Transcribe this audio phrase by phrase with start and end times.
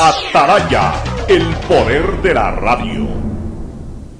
[0.00, 0.94] Ataraya,
[1.26, 3.08] el poder de la radio.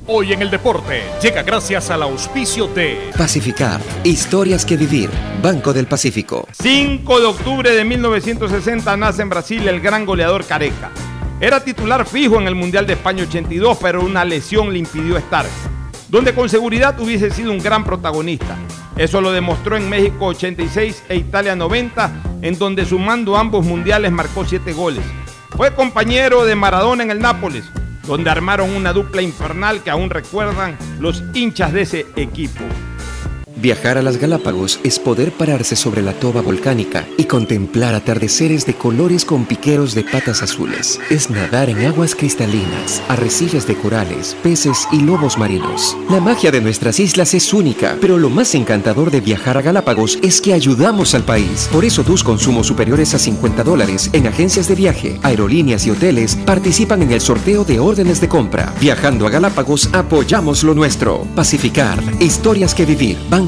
[0.08, 5.08] Hoy en el deporte llega gracias al auspicio de Pacificar, historias que vivir,
[5.40, 6.48] Banco del Pacífico.
[6.50, 10.90] 5 de octubre de 1960 nace en Brasil el gran goleador Careca.
[11.40, 15.46] Era titular fijo en el Mundial de España 82, pero una lesión le impidió estar,
[16.08, 18.56] donde con seguridad hubiese sido un gran protagonista.
[18.96, 24.44] Eso lo demostró en México 86 e Italia 90, en donde sumando ambos mundiales marcó
[24.44, 25.04] 7 goles.
[25.58, 27.64] Fue compañero de Maradona en el Nápoles,
[28.06, 32.62] donde armaron una dupla infernal que aún recuerdan los hinchas de ese equipo.
[33.60, 38.74] Viajar a las Galápagos es poder pararse sobre la toba volcánica y contemplar atardeceres de
[38.74, 41.00] colores con piqueros de patas azules.
[41.10, 45.96] Es nadar en aguas cristalinas, arrecifes de corales, peces y lobos marinos.
[46.08, 50.20] La magia de nuestras islas es única, pero lo más encantador de viajar a Galápagos
[50.22, 51.68] es que ayudamos al país.
[51.72, 56.36] Por eso tus consumos superiores a 50 dólares en agencias de viaje, aerolíneas y hoteles
[56.36, 58.72] participan en el sorteo de órdenes de compra.
[58.80, 61.26] Viajando a Galápagos apoyamos lo nuestro.
[61.34, 63.18] Pacificar, historias que vivir.
[63.28, 63.47] Banco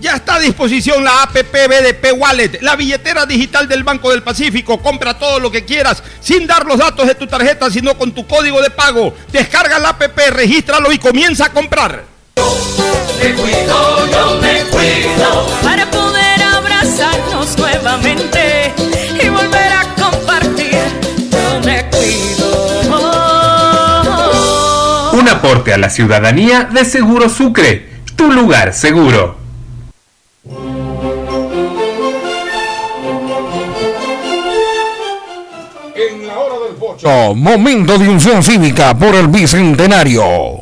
[0.00, 4.80] Ya está a disposición la APP BDP Wallet, la billetera digital del Banco del Pacífico.
[4.80, 8.26] Compra todo lo que quieras sin dar los datos de tu tarjeta, sino con tu
[8.26, 9.14] código de pago.
[9.30, 12.04] Descarga la APP, regístralo y comienza a comprar.
[13.22, 15.46] Me cuido, yo me cuido.
[15.62, 18.72] Para poder abrazarnos nuevamente
[19.22, 20.78] y volver a compartir.
[21.30, 22.70] Yo me cuido.
[25.12, 29.39] Un aporte a la ciudadanía de Seguro Sucre, tu lugar seguro.
[37.34, 40.59] Momento de unción cívica por el bicentenario.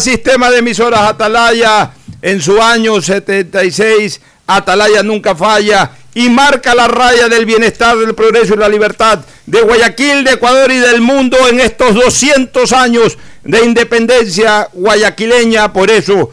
[0.00, 1.92] Sistema de Emisoras Atalaya
[2.22, 4.20] en su año 76.
[4.46, 9.60] Atalaya nunca falla y marca la raya del bienestar, del progreso y la libertad de
[9.60, 15.72] Guayaquil, de Ecuador y del mundo en estos 200 años de independencia guayaquileña.
[15.72, 16.30] Por eso,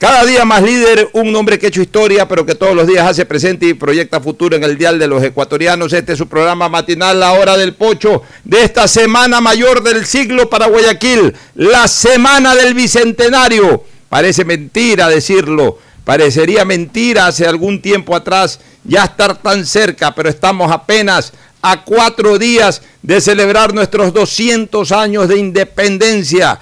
[0.00, 3.06] cada día más líder, un hombre que ha hecho historia, pero que todos los días
[3.06, 5.92] hace presente y proyecta futuro en el Dial de los Ecuatorianos.
[5.92, 10.48] Este es su programa matinal, La Hora del Pocho, de esta semana mayor del siglo
[10.48, 13.84] para Guayaquil, la Semana del Bicentenario.
[14.08, 20.72] Parece mentira decirlo, parecería mentira hace algún tiempo atrás ya estar tan cerca, pero estamos
[20.72, 26.58] apenas a cuatro días de celebrar nuestros 200 años de independencia.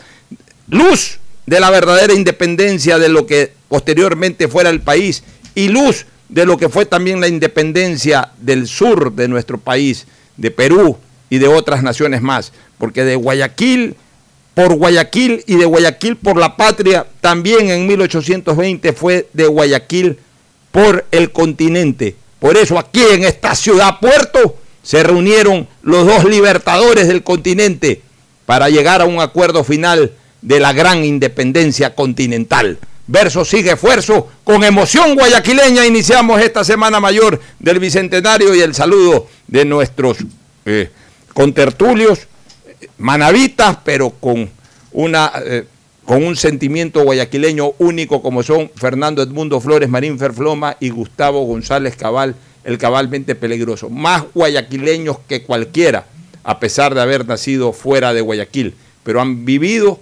[0.67, 5.23] Luz de la verdadera independencia de lo que posteriormente fuera el país
[5.55, 10.07] y luz de lo que fue también la independencia del sur de nuestro país,
[10.37, 10.99] de Perú
[11.31, 13.97] y de otras naciones más, porque de Guayaquil
[14.53, 20.19] por Guayaquil y de Guayaquil por la patria, también en 1820 fue de Guayaquil
[20.71, 22.15] por el continente.
[22.41, 28.03] Por eso aquí en esta ciudad puerto se reunieron los dos libertadores del continente
[28.45, 30.13] para llegar a un acuerdo final
[30.43, 32.79] de la gran independencia continental.
[33.07, 39.27] Verso sigue esfuerzo, con emoción guayaquileña iniciamos esta semana mayor del Bicentenario y el saludo
[39.47, 40.19] de nuestros
[40.67, 40.91] eh,
[41.33, 42.27] contertulios,
[42.99, 44.51] manavitas, pero con,
[44.93, 45.65] una, eh,
[46.05, 51.97] con un sentimiento guayaquileño único como son Fernando Edmundo Flores Marín Ferfloma y Gustavo González
[51.97, 53.89] Cabal, el cabalmente peligroso.
[53.89, 56.05] Más guayaquileños que cualquiera,
[56.45, 60.01] a pesar de haber nacido fuera de Guayaquil, pero han vivido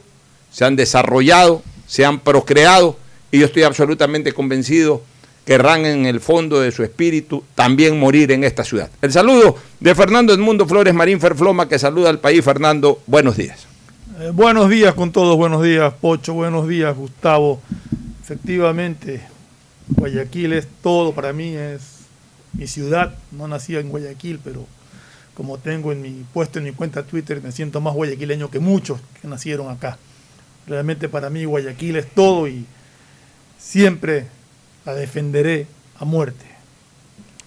[0.56, 2.96] se han desarrollado, se han procreado
[3.30, 5.02] y yo estoy absolutamente convencido
[5.44, 8.90] que querrán en el fondo de su espíritu también morir en esta ciudad.
[9.02, 12.42] El saludo de Fernando Edmundo Flores Marín Ferfloma que saluda al país.
[12.42, 13.66] Fernando, buenos días.
[14.18, 17.60] Eh, buenos días con todos, buenos días Pocho, buenos días Gustavo.
[18.22, 19.20] Efectivamente,
[19.88, 21.82] Guayaquil es todo para mí, es
[22.54, 23.14] mi ciudad.
[23.30, 24.64] No nací en Guayaquil, pero
[25.34, 29.00] como tengo en mi puesto en mi cuenta Twitter, me siento más guayaquileño que muchos
[29.20, 29.98] que nacieron acá.
[30.66, 32.64] Realmente para mí Guayaquil es todo y
[33.58, 34.24] siempre
[34.84, 35.66] la defenderé
[35.98, 36.44] a muerte.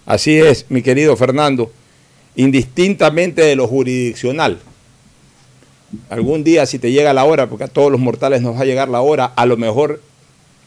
[0.05, 1.71] Así es, mi querido Fernando,
[2.35, 4.59] indistintamente de lo jurisdiccional.
[6.09, 8.65] Algún día si te llega la hora, porque a todos los mortales nos va a
[8.65, 10.01] llegar la hora, a lo mejor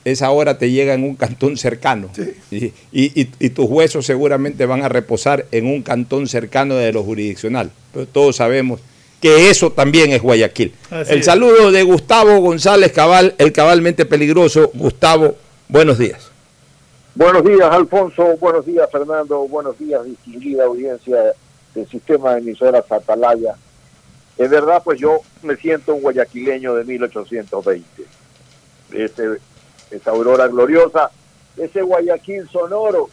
[0.05, 2.11] esa hora te llega en un cantón cercano.
[2.51, 7.71] Y, y, tus huesos seguramente van a reposar en un cantón cercano de lo jurisdiccional.
[7.93, 8.81] Pero todos sabemos
[9.23, 10.75] que eso también es Guayaquil.
[10.91, 14.73] el saludo de Gustavo González Cabal, el cabalmente peligroso.
[14.75, 15.37] Gustavo,
[15.69, 16.33] buenos días.
[17.15, 18.37] Buenos días, Alfonso.
[18.39, 19.47] Buenos días, Fernando.
[19.47, 21.35] Buenos días, distinguida audiencia
[21.73, 23.55] del sistema de emisoras Atalaya.
[24.37, 27.85] Es verdad, pues yo me siento un guayaquileño de 1820.
[28.93, 29.39] Ese,
[29.93, 31.13] esa aurora gloriosa,
[31.57, 33.09] ese Guayaquil sonoro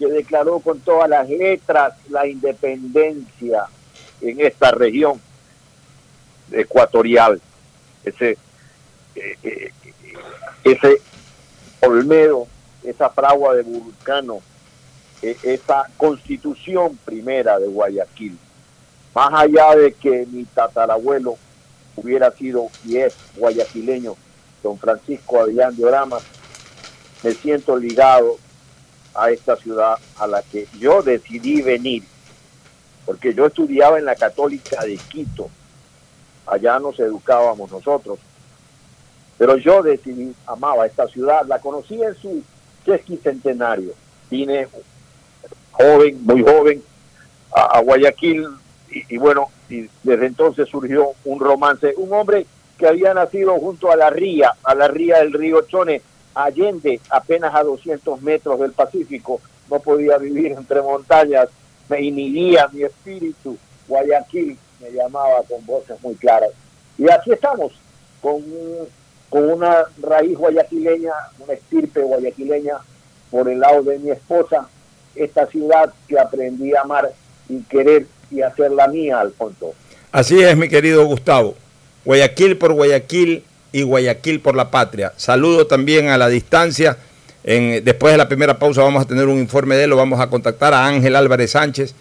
[0.00, 3.66] que declaró con todas las letras la independencia
[4.20, 5.20] en esta región
[6.52, 7.40] ecuatorial,
[8.04, 8.38] ese,
[9.14, 9.72] eh, eh,
[10.64, 11.00] ese
[11.80, 12.46] Olmedo,
[12.82, 14.40] esa fragua de Vulcano,
[15.22, 18.38] e, esa constitución primera de Guayaquil.
[19.14, 21.36] Más allá de que mi tatarabuelo
[21.96, 24.16] hubiera sido y es guayaquileño,
[24.62, 26.18] don Francisco Adrián de Orama,
[27.22, 28.36] me siento ligado
[29.14, 32.02] a esta ciudad a la que yo decidí venir,
[33.06, 35.48] porque yo estudiaba en la Católica de Quito,
[36.46, 38.18] allá nos educábamos nosotros.
[39.38, 42.42] Pero yo decidí, amaba esta ciudad, la conocí en su
[43.22, 43.92] centenario.
[44.30, 44.68] Vine
[45.72, 46.82] joven, muy joven,
[47.54, 48.46] a, Guayaquil
[48.88, 51.94] y, bueno, desde entonces surgió un romance.
[51.96, 52.46] Un hombre
[52.78, 56.02] que había nacido junto a la ría, a la ría del río Chone,
[56.34, 61.48] Allende, apenas a 200 metros del Pacífico, no podía vivir entre montañas,
[61.88, 63.56] me inhibía mi espíritu.
[63.86, 66.50] Guayaquil me llamaba con voces muy claras.
[66.98, 67.72] Y aquí estamos,
[68.20, 68.42] con,
[69.30, 72.76] con una raíz guayaquileña, una estirpe guayaquileña
[73.30, 74.68] por el lado de mi esposa,
[75.14, 77.10] esta ciudad que aprendí a amar
[77.48, 79.74] y querer y hacerla mía, Alfonso.
[80.12, 81.54] Así es, mi querido Gustavo.
[82.04, 85.12] Guayaquil por Guayaquil y Guayaquil por la patria.
[85.16, 86.96] Saludo también a la distancia.
[87.42, 90.20] En, después de la primera pausa vamos a tener un informe de él, lo vamos
[90.20, 91.94] a contactar a Ángel Álvarez Sánchez,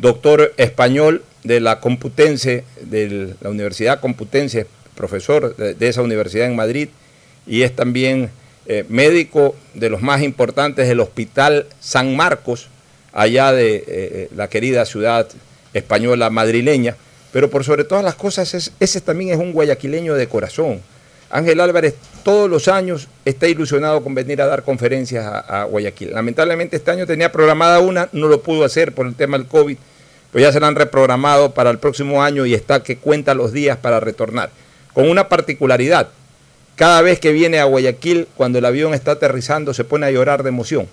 [0.00, 6.88] doctor español de la Computense, de la Universidad Computense, profesor de, esa universidad en Madrid,
[7.46, 8.30] y es también
[8.66, 12.68] eh, médico de los más importantes del Hospital San Marcos,
[13.12, 15.26] allá de eh, eh, la querida ciudad
[15.72, 16.96] española madrileña.
[17.32, 20.80] pero por sobre todas las cosas, es- ese también es un guayaquileño de corazón.
[21.30, 26.10] Ángel Álvarez todos los años está ilusionado con venir a dar conferencias a, a Guayaquil.
[26.10, 29.78] Lamentablemente este año tenía programada una, no lo pudo hacer por el tema del COVID,
[30.32, 33.52] pues ya se la han reprogramado para el próximo año y está que cuenta los
[33.52, 34.50] días para retornar.
[34.92, 36.08] Con una particularidad,
[36.76, 40.42] cada vez que viene a Guayaquil, cuando el avión está aterrizando, se pone a llorar
[40.42, 40.88] de emoción,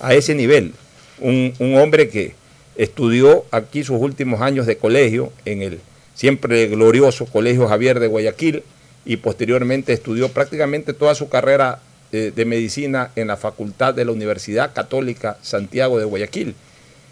[0.00, 0.74] a ese nivel.
[1.18, 2.34] Un, un hombre que
[2.76, 5.80] estudió aquí sus últimos años de colegio en el
[6.14, 8.62] siempre glorioso Colegio Javier de Guayaquil
[9.04, 11.80] y posteriormente estudió prácticamente toda su carrera
[12.12, 16.54] eh, de medicina en la Facultad de la Universidad Católica Santiago de Guayaquil.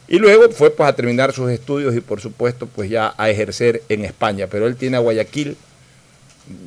[0.09, 3.83] Y luego fue pues a terminar sus estudios y por supuesto pues ya a ejercer
[3.89, 4.47] en España.
[4.51, 5.57] Pero él tiene a Guayaquil,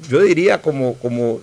[0.09, 1.41] yo diría como, como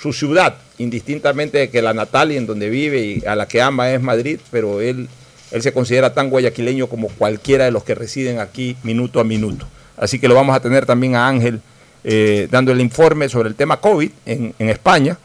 [0.00, 3.60] su ciudad, indistintamente de que la natal y en donde vive y a la que
[3.60, 5.08] ama es Madrid, pero él,
[5.50, 9.66] él se considera tan guayaquileño como cualquiera de los que residen aquí minuto a minuto.
[9.96, 11.60] Así que lo vamos a tener también a Ángel
[12.04, 15.18] eh, dando el informe sobre el tema COVID en, en España,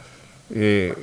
[0.53, 0.93] eh,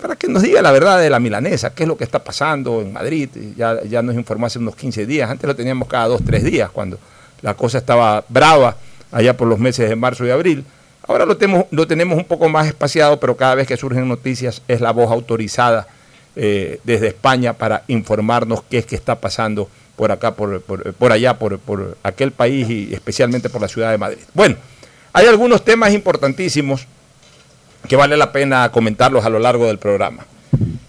[0.00, 2.80] para que nos diga la verdad de la milanesa, qué es lo que está pasando
[2.82, 3.28] en Madrid.
[3.56, 6.70] Ya, ya nos informó hace unos 15 días, antes lo teníamos cada dos, tres días,
[6.70, 6.98] cuando
[7.42, 8.76] la cosa estaba brava
[9.12, 10.64] allá por los meses de marzo y abril.
[11.06, 14.60] Ahora lo tenemos, lo tenemos un poco más espaciado, pero cada vez que surgen noticias
[14.68, 15.86] es la voz autorizada
[16.36, 21.12] eh, desde España para informarnos qué es que está pasando por acá, por, por- por
[21.12, 24.18] allá, por, por aquel país y especialmente por la ciudad de Madrid.
[24.34, 24.56] Bueno,
[25.12, 26.86] hay algunos temas importantísimos
[27.86, 30.26] que vale la pena comentarlos a lo largo del programa.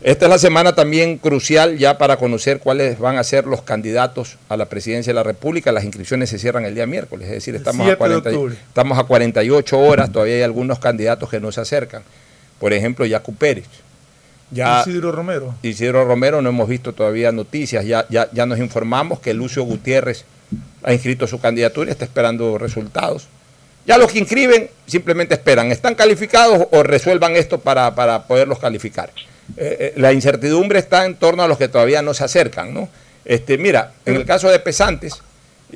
[0.01, 4.37] Esta es la semana también crucial ya para conocer cuáles van a ser los candidatos
[4.47, 5.73] a la presidencia de la República.
[5.73, 8.55] Las inscripciones se cierran el día miércoles, es decir, estamos, a, 7 de 40 octubre.
[8.67, 12.03] estamos a 48 horas, todavía hay algunos candidatos que no se acercan.
[12.59, 13.65] Por ejemplo, Yacu Pérez.
[14.51, 15.53] Ya, Isidro Romero.
[15.61, 20.23] Isidro Romero, no hemos visto todavía noticias, ya, ya, ya nos informamos que Lucio Gutiérrez
[20.83, 23.27] ha inscrito su candidatura y está esperando resultados.
[23.89, 29.09] Ya los que inscriben simplemente esperan, ¿están calificados o resuelvan esto para, para poderlos calificar?
[29.57, 32.87] Eh, eh, la incertidumbre está en torno a los que todavía no se acercan, ¿no?
[33.25, 35.15] Este, mira, en el caso de Pesantes,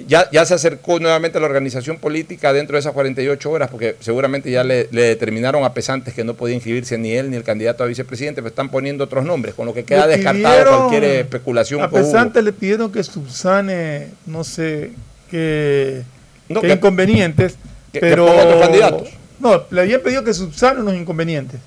[0.07, 4.51] ya, ya se acercó nuevamente la organización política dentro de esas 48 horas, porque seguramente
[4.51, 7.83] ya le, le determinaron a Pesantes que no podía inscribirse ni él ni el candidato
[7.83, 11.03] a vicepresidente, pero están poniendo otros nombres, con lo que queda Le descartado pidieron- cualquier
[11.21, 11.81] especulación.
[11.81, 12.03] A que hubo.
[12.03, 14.91] Pesante le pidieron que subsane, no sé,
[15.31, 16.03] qué,
[16.47, 18.25] No, inconvenientes, que- que pero...
[18.25, 19.09] otros candidatos.
[19.39, 21.59] No, le habían pedido que subsane unos inconvenientes.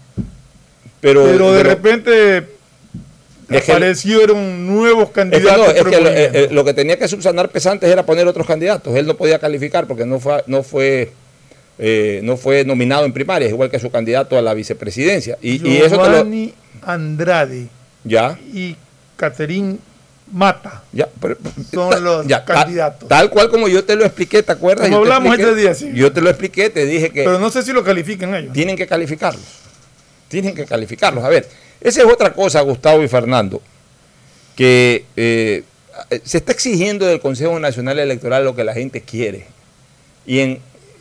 [1.00, 2.46] Pero, Pero, de pero- repente
[3.48, 5.66] aparecieron nuevos Es que, candidatos.
[5.66, 8.46] no, es que lo, eh, eh, lo que tenía que subsanar Pesantes era poner otros
[8.46, 8.94] candidatos.
[8.96, 11.12] Él no podía calificar porque no fue, no fue,
[11.78, 15.38] eh, no fue nominado en primarias, igual que su candidato a la vicepresidencia.
[15.40, 16.26] Y, y eso te lo.
[16.82, 17.68] Andrade
[18.04, 18.76] Ya, y
[19.16, 19.78] Caterín
[20.32, 21.08] Mata ya.
[21.20, 21.36] pero-
[21.72, 23.08] son los ya, ta- candidatos.
[23.08, 24.88] Tal cual como yo te lo expliqué, ¿te acuerdas?
[24.88, 25.92] Como Yo hablamos expliqué- este día, sí.
[25.94, 28.52] Yo te lo expliqué, te dije que Pero no sé si lo califican ellos.
[28.52, 29.44] tienen que calificarlos.
[30.28, 31.22] Tienen que calificarlos.
[31.24, 31.48] A ver,
[31.80, 33.62] esa es otra cosa, Gustavo y Fernando,
[34.56, 35.62] que eh,
[36.24, 39.46] se está exigiendo del Consejo Nacional Electoral lo que la gente quiere.
[40.26, 40.58] Y en,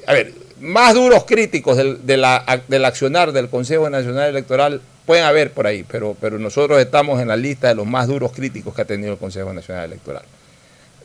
[0.07, 5.23] a ver, más duros críticos del, de la- del accionar del Consejo Nacional Electoral pueden
[5.25, 8.73] haber por ahí, pero, pero nosotros estamos en la lista de los más duros críticos
[8.73, 10.23] que ha tenido el Consejo Nacional Electoral.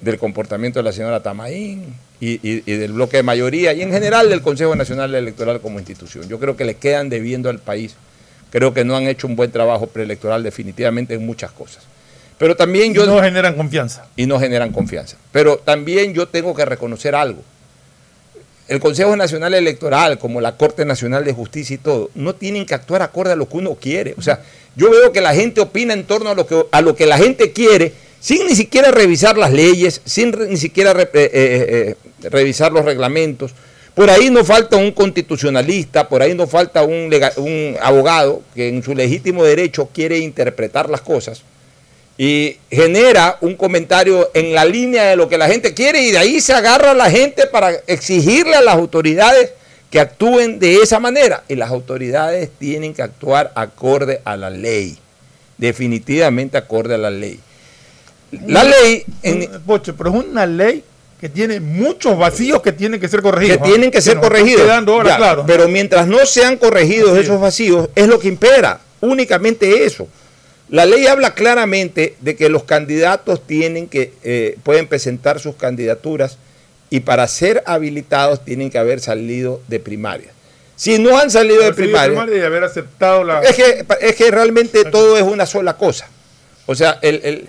[0.00, 3.92] Del comportamiento de la señora Tamaín y, y- y del bloque de mayoría y en
[3.92, 6.26] general del Consejo Nacional Electoral como institución.
[6.28, 7.94] Yo creo que le quedan debiendo al país.
[8.50, 11.84] Creo que no han hecho un buen trabajo preelectoral definitivamente en muchas cosas.
[12.38, 14.06] Pero también yo no generan confianza.
[14.16, 15.16] y no generan confianza.
[15.32, 17.42] Pero también yo tengo que reconocer algo.
[18.70, 22.74] El Consejo Nacional Electoral, como la Corte Nacional de Justicia y todo, no tienen que
[22.74, 24.14] actuar acorde a lo que uno quiere.
[24.16, 24.44] O sea,
[24.76, 27.18] yo veo que la gente opina en torno a lo que, a lo que la
[27.18, 32.70] gente quiere, sin ni siquiera revisar las leyes, sin ni siquiera eh, eh, eh, revisar
[32.70, 33.50] los reglamentos.
[33.96, 38.94] Por ahí no falta un constitucionalista, por ahí no falta un abogado que en su
[38.94, 41.42] legítimo derecho quiere interpretar las cosas
[42.22, 46.18] y genera un comentario en la línea de lo que la gente quiere y de
[46.18, 49.52] ahí se agarra la gente para exigirle a las autoridades
[49.90, 51.44] que actúen de esa manera.
[51.48, 54.98] Y las autoridades tienen que actuar acorde a la ley,
[55.56, 57.40] definitivamente acorde a la ley.
[58.46, 60.84] La ley, en- Pocho, pero es una ley
[61.20, 63.60] que tiene muchos vacíos que tienen que ser que corregidos.
[63.62, 63.64] ¿ah?
[63.64, 64.62] tienen que ser corregidos.
[64.62, 65.44] quedando ahora, Ya, claro.
[65.46, 67.40] Pero mientras no sean corregidos esos es.
[67.40, 70.06] vacíos, es lo que impera, únicamente eso.
[70.70, 76.38] La ley habla claramente de que los candidatos tienen que, eh, pueden presentar sus candidaturas
[76.90, 80.30] y para ser habilitados tienen que haber salido de primaria.
[80.76, 83.40] Si no han salido de primaria, y haber aceptado la.
[83.42, 86.08] es que, es que realmente todo es una sola cosa.
[86.66, 87.48] O sea, el, el-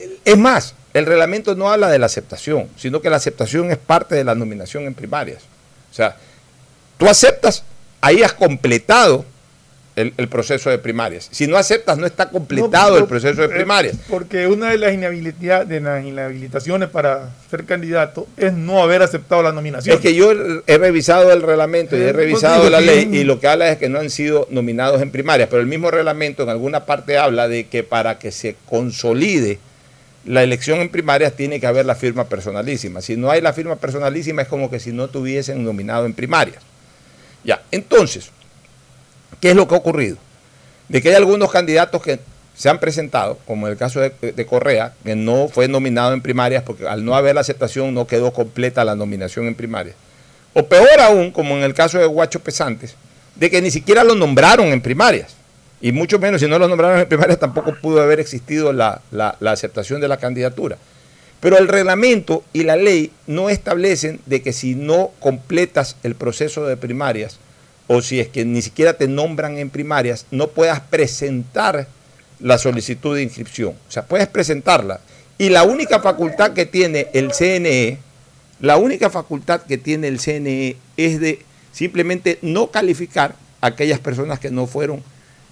[0.00, 3.78] el- es más, el reglamento no habla de la aceptación, sino que la aceptación es
[3.78, 5.42] parte de la nominación en primarias.
[5.90, 6.16] O sea,
[6.98, 7.62] tú aceptas,
[8.00, 9.24] ahí has completado
[9.96, 11.28] el, el proceso de primarias.
[11.30, 13.96] Si no aceptas, no está completado No, el proceso de eh, primarias.
[14.08, 14.92] Porque una de las,
[15.68, 19.94] de las inhabilitaciones para ser candidato es no haber aceptado la nominación.
[19.94, 20.32] Es que yo
[20.66, 23.70] he revisado el reglamento y Eh, he pues revisado la ley y lo que habla
[23.70, 27.18] es que no han sido nominados en primarias, pero el mismo reglamento en alguna parte
[27.18, 29.58] habla de que para que se consolide
[30.24, 33.00] la elección en primarias tiene que haber la firma personalísima.
[33.00, 36.62] Si no hay la firma personalísima es como que si no tuviesen nominado en primarias.
[37.44, 38.30] Ya, entonces,
[39.40, 40.16] ¿qué es lo que ha ocurrido?
[40.88, 42.20] De que hay algunos candidatos que
[42.54, 46.62] se han presentado, como en el caso de, Correa, que no fue nominado en primarias
[46.64, 49.96] porque al no haber la aceptación no quedó completa la nominación en primarias.
[50.54, 52.94] O peor aún, como en el caso de Guacho Pesantes,
[53.36, 55.34] de que ni siquiera lo nombraron en primarias.
[55.80, 59.36] Y mucho menos, si no lo nombraron en primarias, tampoco pudo haber existido la, la-
[59.40, 60.76] la aceptación de la candidatura.
[61.40, 66.66] Pero el reglamento y la ley no establecen de que si no completas el proceso
[66.66, 67.38] de primarias,
[67.94, 71.86] o si es que ni siquiera te nombran en primarias, no puedas presentar
[72.40, 73.74] la solicitud de inscripción.
[73.86, 75.00] O sea, puedes presentarla.
[75.36, 77.98] Y la única facultad que tiene el CNE,
[78.60, 84.40] la única facultad que tiene el CNE es de simplemente no calificar a aquellas personas
[84.40, 85.02] que no fueron,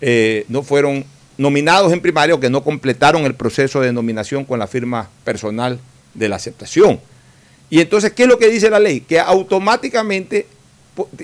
[0.00, 1.04] eh, no fueron
[1.36, 5.78] nominados en primaria o que no completaron el proceso de nominación con la firma personal
[6.14, 7.00] de la aceptación.
[7.68, 9.02] Y entonces, ¿qué es lo que dice la ley?
[9.02, 10.46] Que automáticamente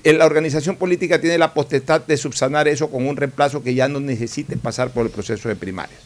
[0.04, 4.00] la organización política tiene la potestad de subsanar eso con un reemplazo que ya no
[4.00, 6.00] necesite pasar por el proceso de primarias.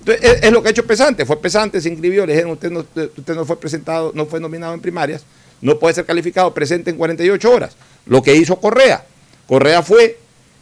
[0.00, 1.26] Entonces, es, es lo que ha hecho Pesante.
[1.26, 4.74] Fue Pesante, se inscribió, le dijeron, usted no, usted no fue presentado, no fue nominado
[4.74, 5.24] en primarias,
[5.60, 7.76] no puede ser calificado, presente en 48 horas.
[8.06, 9.04] Lo que hizo Correa.
[9.46, 10.18] Correa fue,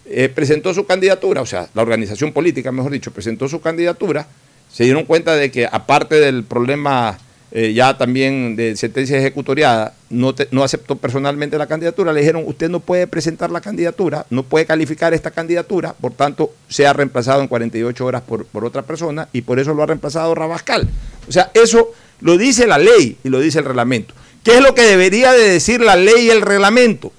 [0.07, 4.27] eh, presentó su candidatura, o sea, la organización política, mejor dicho, presentó su candidatura,
[4.73, 7.19] se dieron cuenta de que aparte del problema
[7.57, 12.69] eh, ya también de sentencia ejecutoriada, no, no aceptó personalmente la candidatura, le dijeron, usted
[12.69, 17.47] no puede presentar la candidatura, no puede calificar esta candidatura, por tanto, sea reemplazado en
[17.47, 20.89] 48 horas por, por otra persona y por eso lo ha reemplazado Rabascal.
[21.29, 24.15] O sea, eso lo dice la ley y lo dice el reglamento.
[24.43, 27.13] ¿Qué es lo que debería de decir la ley y el reglamento?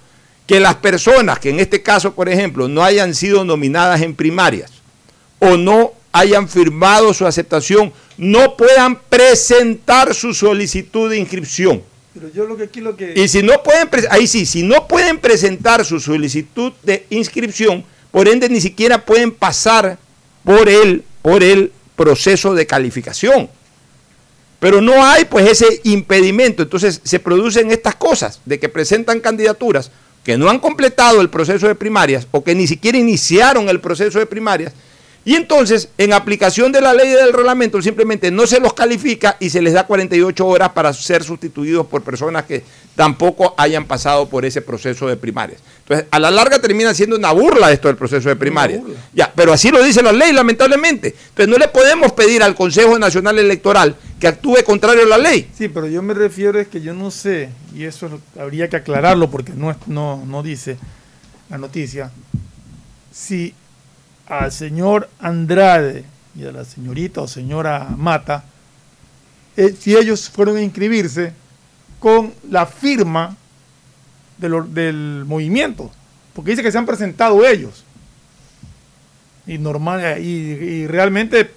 [0.48, 4.70] Que las personas que en este caso, por ejemplo, no hayan sido nominadas en primarias
[5.40, 11.84] o no hayan firmado su aceptación, no puedan presentar su solicitud de inscripción.
[12.14, 13.14] Pero yo lo que aquí lo que...
[13.18, 18.30] Y si no pueden, ahí sí, si no pueden presentar su solicitud de inscripción, por
[18.30, 19.98] ende ni siquiera pueden pasar
[20.46, 23.50] por el, por el proceso de calificación.
[24.62, 26.64] Pero no hay pues ese impedimento.
[26.64, 29.92] Entonces se producen estas cosas de que presentan candidaturas
[30.24, 34.18] que no han completado el proceso de primarias o que ni siquiera iniciaron el proceso
[34.18, 34.72] de primarias.
[35.28, 39.38] Y entonces, en aplicación de la ley y del reglamento, simplemente no se los califica
[39.40, 42.64] y se les da 48 horas para ser sustituidos por personas que
[42.96, 45.60] tampoco hayan pasado por ese proceso de primarias.
[45.80, 48.84] Entonces, a la larga termina siendo una burla esto del proceso de primarias.
[49.16, 51.16] Ya, pero así lo dice la ley, lamentablemente.
[51.30, 55.50] Entonces, no le podemos pedir al Consejo Nacional Electoral que actúe contrario a la ley.
[55.58, 59.32] Sí, pero yo me refiero es que yo no sé, y eso habría que aclararlo
[59.32, 60.78] porque no, no, no dice
[61.50, 62.12] la noticia,
[63.12, 63.56] si
[64.28, 66.04] al señor Andrade
[66.38, 68.44] y a la señorita o señora Mata,
[69.58, 71.34] eh, si ellos fueron a inscribirse
[72.00, 73.38] con la firma
[74.38, 75.92] del, movimiento,
[76.34, 77.84] porque dice que se han presentado ellos.
[79.48, 81.52] Y normal, y, y realmente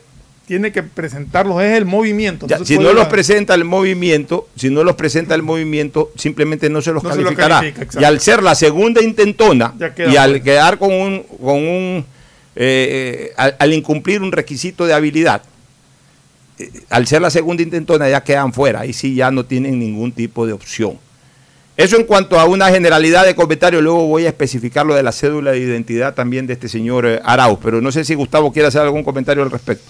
[0.47, 2.47] tiene que presentarlos es el movimiento.
[2.47, 6.71] Ya, si no los la- presenta el movimiento, si no los presenta el movimiento, simplemente
[6.71, 7.57] no se los No se calificará.
[7.57, 9.75] califica, y al ser la segunda intentona
[10.11, 12.07] y al quedar con un, con un
[12.61, 15.43] eh, eh, al, incumplir un requisito de habilidad,
[16.59, 20.11] eh, al ser la segunda intentona ya quedan fuera, ahí sí ya no tienen ningún
[20.11, 20.99] tipo de opción.
[21.77, 25.13] Eso en cuanto a una generalidad de comentarios, luego voy a especificar lo de la
[25.13, 28.67] cédula de identidad también de este señor eh, Arauz, pero no sé si Gustavo quiere
[28.67, 29.89] hacer algún comentario al respecto.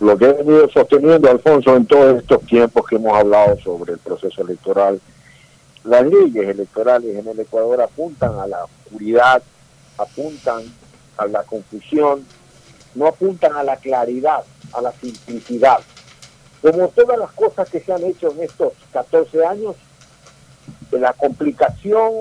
[0.00, 3.98] lo que he venido sosteniendo, Alfonso, en todos estos tiempos que hemos hablado sobre el
[3.98, 4.98] proceso electoral,
[5.84, 9.42] las leyes electorales en el Ecuador apuntan a la oscuridad,
[9.98, 10.62] apuntan
[11.16, 12.26] a la confusión,
[12.94, 15.78] no apuntan a la claridad, a la simplicidad.
[16.62, 19.76] Como todas las cosas que se han hecho en estos 14 años,
[20.90, 22.12] de la complicación,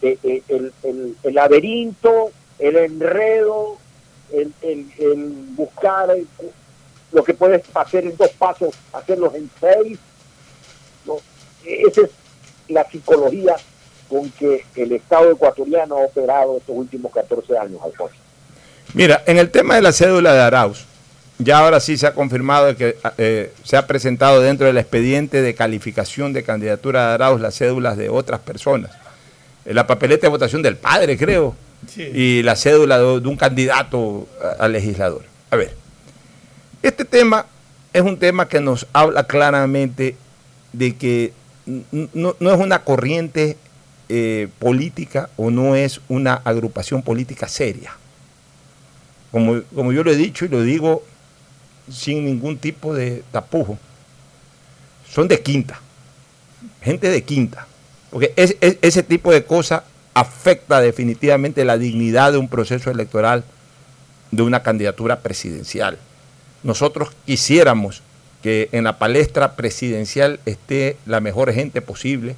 [0.00, 3.76] de- el, el- el laberinto, el enredo,
[4.32, 6.08] el, el- buscar
[7.12, 9.98] lo que puedes hacer en dos pasos, hacerlos en seis.
[11.04, 11.16] ¿no?
[11.64, 12.10] Esa es
[12.68, 13.56] la psicología
[14.12, 18.14] con que el Estado ecuatoriano ha operado estos últimos 14 años, Alfonso.
[18.92, 20.84] Mira, en el tema de la cédula de Arauz,
[21.38, 25.54] ya ahora sí se ha confirmado que eh, se ha presentado dentro del expediente de
[25.54, 28.90] calificación de candidatura de Arauz las cédulas de otras personas.
[29.64, 31.54] Eh, la papeleta de votación del padre, creo,
[31.96, 35.22] y la cédula de, de un candidato a, a legislador.
[35.50, 35.74] A ver,
[36.82, 37.46] este tema
[37.94, 40.16] es un tema que nos habla claramente
[40.74, 41.32] de que
[41.64, 43.56] no es una corriente
[44.14, 47.92] eh, política o no es una agrupación política seria.
[49.30, 51.02] Como, como yo lo he dicho y lo digo
[51.90, 53.78] sin ningún tipo de tapujo,
[55.08, 55.80] son de quinta,
[56.82, 57.66] gente de quinta,
[58.10, 63.44] porque es- es- ese tipo de cosas afecta definitivamente la dignidad de un proceso electoral,
[64.30, 65.96] de una candidatura presidencial.
[66.62, 68.02] Nosotros quisiéramos
[68.42, 72.36] que en la palestra presidencial esté la mejor gente posible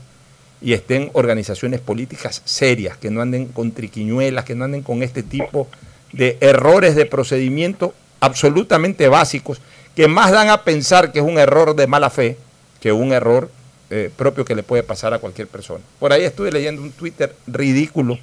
[0.64, 5.22] y estén organizaciones políticas serias, que no anden con triquiñuelas, que no anden con este
[5.22, 5.68] tipo
[6.12, 9.60] de errores de procedimiento absolutamente básicos,
[9.94, 12.38] que más dan a pensar que es un error de mala fe
[12.80, 13.50] que un error
[13.90, 15.84] eh, propio que le puede pasar a cualquier persona.
[16.00, 18.18] Por ahí estuve leyendo un Twitter ridículo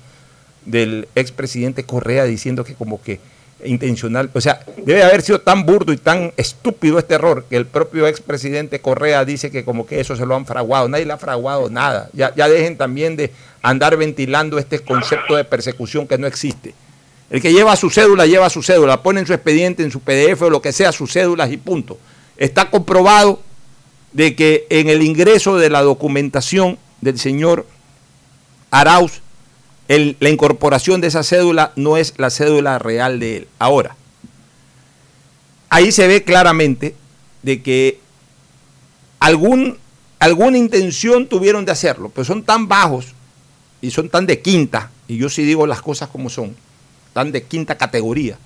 [0.65, 3.19] del expresidente Correa diciendo que como que
[3.65, 7.65] intencional, o sea, debe haber sido tan burdo y tan estúpido este error que el
[7.65, 11.17] propio expresidente Correa dice que como que eso se lo han fraguado, nadie le ha
[11.17, 16.27] fraguado nada, ya, ya dejen también de andar ventilando este concepto de persecución que no
[16.27, 16.73] existe.
[17.29, 20.41] El que lleva su cédula, lleva su cédula, pone en su expediente, en su PDF
[20.41, 21.97] o lo que sea, sus cédulas y punto.
[22.35, 23.41] Está comprobado
[24.11, 27.65] de que en el ingreso de la documentación del señor
[28.69, 29.21] Arauz,
[29.87, 33.47] la incorporación de esa cédula no es la cédula real de él.
[33.59, 33.95] Ahora,
[35.69, 36.95] ahí se ve claramente
[37.43, 37.99] de que
[39.19, 39.77] algún,
[40.19, 43.07] alguna intención tuvieron de hacerlo, pero son tan bajos
[43.81, 46.55] y son tan de quinta, y yo sí digo las cosas como son,
[47.13, 48.37] tan de quinta categoría,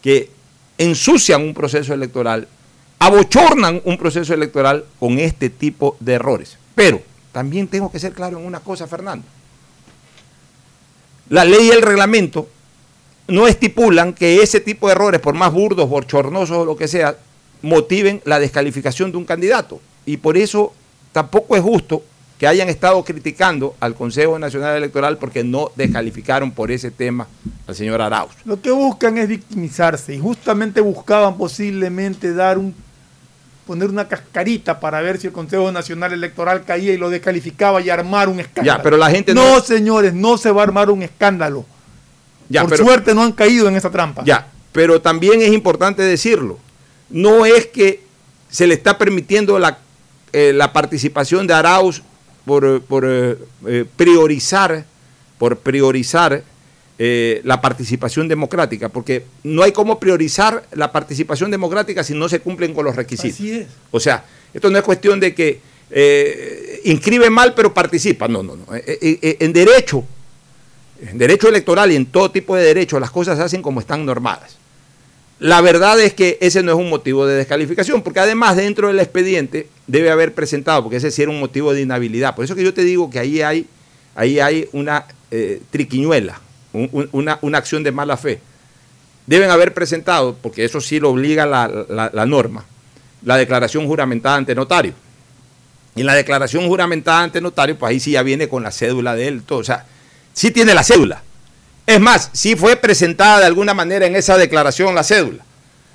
[0.00, 0.30] que
[0.78, 2.48] ensucian un proceso electoral,
[2.98, 6.56] abochornan un proceso electoral con este tipo de errores.
[6.74, 9.26] Pero también tengo que ser claro en una cosa, Fernando.
[11.28, 12.48] La ley y el reglamento
[13.28, 17.16] no estipulan que ese tipo de errores, por más burdos, bochornosos o lo que sea,
[17.62, 19.80] motiven la descalificación de un candidato.
[20.04, 20.72] Y por eso
[21.12, 22.02] tampoco es justo
[22.38, 27.28] que hayan estado criticando al Consejo Nacional Electoral porque no descalificaron por ese tema
[27.68, 28.32] al señor Arauz.
[28.44, 32.74] Lo que buscan es victimizarse y justamente buscaban posiblemente dar un
[33.66, 37.90] poner una cascarita para ver si el Consejo Nacional Electoral caía y lo descalificaba y
[37.90, 38.76] armar un escándalo.
[38.78, 41.64] Ya, pero la gente no, no- señores, no se va a armar un escándalo.
[42.48, 44.22] Ya, Por pero- suerte no han caído en esa trampa.
[44.24, 46.58] Ya, pero también es importante decirlo.
[47.08, 48.02] No es que
[48.50, 49.78] se le está permitiendo la,
[50.32, 52.02] eh, la participación de Arauz
[52.44, 54.84] por, eh, por, eh, priorizar,
[55.38, 56.42] por priorizar
[56.98, 62.40] eh, la participación democrática, porque no hay cómo priorizar la participación democrática si no se
[62.40, 63.34] cumplen con los requisitos.
[63.34, 63.66] Así es.
[63.90, 68.28] O sea, esto no es cuestión de que eh, inscribe mal pero participa.
[68.28, 68.64] No, no, no.
[68.74, 70.04] Eh, en derecho,
[71.00, 74.04] en derecho electoral y en todo tipo de derecho, las cosas se hacen como están
[74.04, 74.56] normadas.
[75.42, 79.00] La verdad es que ese no es un motivo de descalificación, porque además dentro del
[79.00, 82.36] expediente debe haber presentado, porque ese sí era un motivo de inhabilidad.
[82.36, 83.66] Por eso que yo te digo que ahí hay,
[84.14, 86.40] ahí hay una eh, triquiñuela,
[86.72, 88.40] un- un- una, una acción de mala fe.
[89.26, 91.68] Deben haber presentado, porque eso sí lo obliga la,
[92.12, 92.64] la- norma,
[93.24, 94.94] la declaración juramentada ante notario.
[95.94, 99.28] Y la declaración juramentada ante notario, pues ahí sí ya viene con la cédula de
[99.28, 99.58] él, todo.
[99.58, 99.84] O sea,
[100.32, 101.22] sí tiene la cédula.
[101.86, 105.44] Es más, sí fue presentada de alguna manera en esa declaración la cédula.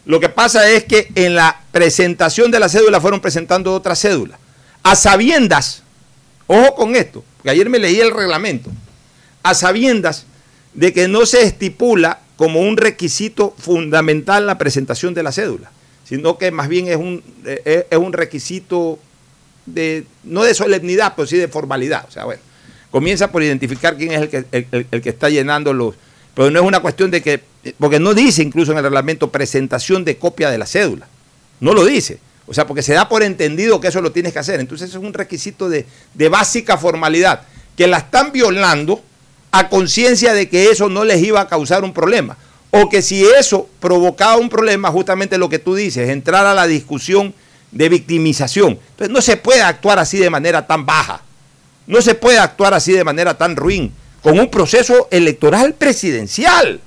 [0.06, 4.38] Lo que pasa es que en la presentación de la cédula fueron presentando otra cédula.
[4.84, 5.82] A sabiendas,
[6.46, 8.70] ojo con esto, porque ayer me leí el reglamento,
[9.44, 10.26] a sabiendas
[10.74, 15.72] de que no se estipula como un requisito fundamental la presentación de la cédula,
[16.08, 19.00] sino que más bien es un, eh, es un requisito
[19.66, 22.06] de, no de solemnidad, pero sí de formalidad.
[22.08, 22.42] O sea, bueno,
[22.92, 25.96] comienza por identificar quién es el que, el que está llenando los...
[26.34, 27.42] Pero no es una cuestión de que,
[27.80, 31.08] porque no dice incluso en el reglamento presentación de copia de la cédula,
[31.60, 32.20] no lo dice.
[32.46, 34.60] O sea, porque se da por entendido que eso lo tienes que hacer.
[34.60, 37.42] Entonces es un requisito de, de básica formalidad,
[37.76, 39.02] que la están violando
[39.52, 42.38] a conciencia de que eso no les iba a causar un problema.
[42.72, 46.68] O que si eso provocaba un problema, justamente lo que tú dices, entrar a la
[46.68, 47.34] discusión
[47.72, 48.80] de victimización.
[48.92, 51.22] Entonces no se puede actuar así de manera tan baja.
[51.86, 56.82] No se puede actuar así de manera tan ruin con un proceso electoral presidencial.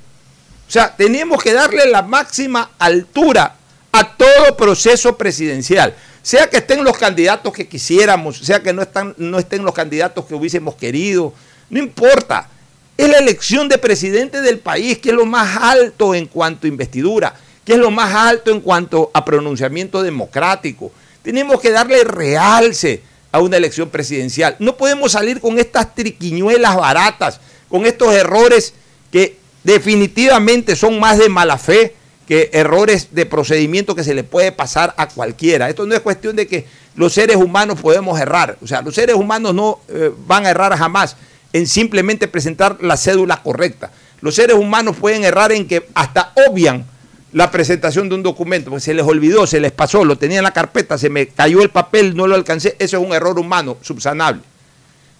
[0.68, 3.56] O sea, tenemos que darle la máxima altura
[3.92, 5.94] a todo proceso presidencial.
[6.22, 10.26] Sea que estén los candidatos que quisiéramos, sea que no, están, no estén los candidatos
[10.26, 11.32] que hubiésemos querido,
[11.70, 12.48] no importa.
[12.96, 16.68] Es la elección de presidente del país, que es lo más alto en cuanto a
[16.68, 20.92] investidura, que es lo más alto en cuanto a pronunciamiento democrático.
[21.22, 23.02] Tenemos que darle realce
[23.32, 24.56] a una elección presidencial.
[24.58, 28.74] No podemos salir con estas triquiñuelas baratas, con estos errores
[29.10, 31.94] que definitivamente son más de mala fe
[32.26, 35.68] que errores de procedimiento que se le puede pasar a cualquiera.
[35.68, 38.56] Esto no es cuestión de que los seres humanos podemos errar.
[38.62, 41.16] O sea, los seres humanos no eh, van a errar jamás
[41.52, 43.90] en simplemente presentar la cédula correcta.
[44.20, 46.84] Los seres humanos pueden errar en que hasta obvian
[47.32, 50.44] la presentación de un documento, porque se les olvidó, se les pasó, lo tenía en
[50.44, 53.78] la carpeta, se me cayó el papel, no lo alcancé, eso es un error humano
[53.82, 54.42] subsanable.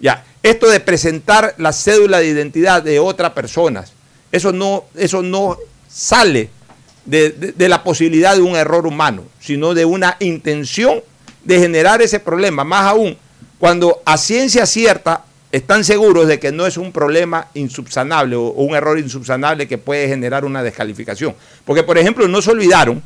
[0.01, 3.85] Ya, esto de presentar la cédula de identidad de otra persona,
[4.33, 5.57] eso no, eso no
[5.89, 6.51] sale
[7.05, 11.01] de, de la posibilidad de un error humano, sino de una intención
[11.45, 13.17] de generar ese problema, más aún
[13.59, 18.75] cuando a ciencia cierta están seguros de que no es un problema insubsanable o, un
[18.75, 21.35] error insubsanable que puede generar una descalificación.
[21.65, 23.03] Porque, por ejemplo, no se olvidaron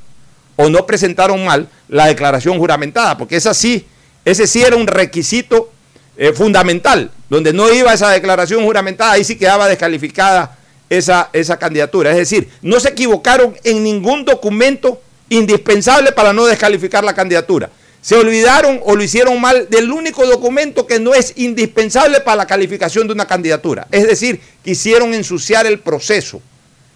[0.56, 3.86] o no presentaron mal la declaración juramentada, porque esa sí,
[4.24, 5.72] ese sí era un requisito
[6.16, 7.10] eh, fundamental.
[7.30, 10.58] Donde no iba esa declaración juramentada, ahí sí quedaba descalificada
[10.90, 12.10] esa, esa candidatura.
[12.10, 17.70] Es decir, no se equivocaron en ningún documento indispensable para no descalificar la candidatura
[18.04, 22.46] se olvidaron o lo hicieron mal del único documento que no es indispensable para la
[22.46, 23.88] calificación de una candidatura.
[23.90, 26.42] Es decir, quisieron ensuciar el proceso.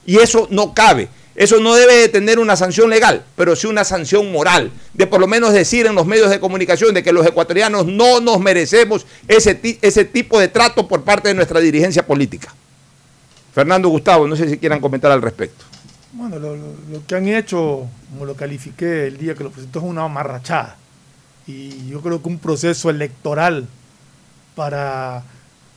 [0.05, 1.09] Y eso no cabe.
[1.35, 5.19] Eso no debe de tener una sanción legal, pero sí una sanción moral, de por
[5.19, 9.07] lo menos decir en los medios de comunicación de que los ecuatorianos no nos merecemos
[9.29, 12.55] ese, ese tipo de trato por parte de nuestra dirigencia política.
[13.55, 15.65] Fernando Gustavo, no sé si quieran comentar al respecto.
[16.13, 20.05] Bueno, lo, que han hecho, como lo califiqué el día que lo presentó, es una
[20.05, 20.77] amarrachada
[21.49, 23.67] y yo creo que un proceso electoral
[24.55, 25.25] para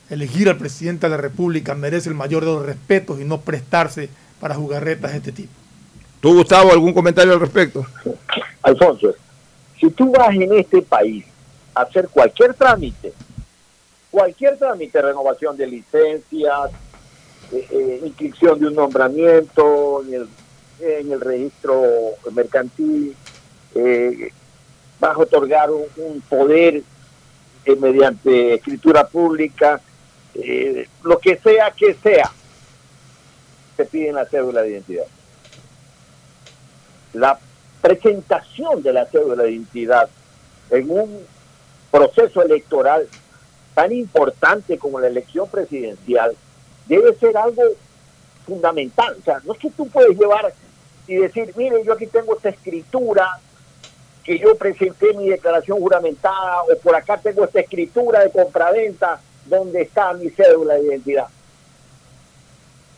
[0.09, 4.09] elegir al presidente de la República merece el mayor de los respetos y no prestarse
[4.41, 5.53] para jugarretas de este tipo.
[6.19, 7.85] ¿Tú, Gustavo, algún comentario al respecto?
[8.61, 9.13] Alfonso,
[9.79, 11.25] si tú vas en este país
[11.73, 13.13] a hacer cualquier trámite,
[14.11, 16.71] cualquier trámite, renovación de licencias,
[17.53, 20.27] eh, eh, inscripción de un nombramiento en el,
[20.81, 21.81] en el registro
[22.33, 23.15] mercantil,
[23.73, 24.31] eh,
[25.01, 26.83] vas a otorgar un, poder
[27.65, 29.81] eh, mediante escritura pública,
[30.35, 32.31] eh, lo que sea que sea,
[33.75, 35.07] te piden la cédula de identidad.
[37.13, 37.39] La
[37.81, 40.07] presentación de la cédula de identidad
[40.69, 41.25] en un
[41.89, 43.07] proceso electoral
[43.73, 46.35] tan importante como la elección presidencial
[46.87, 47.63] debe ser algo
[48.45, 49.15] fundamental.
[49.19, 50.53] O sea, no es que tú puedes llevar
[51.07, 53.39] y decir, mire, yo aquí tengo esta escritura,
[54.23, 59.81] que yo presenté mi declaración juramentada o por acá tengo esta escritura de compraventa donde
[59.81, 61.27] está mi cédula de identidad.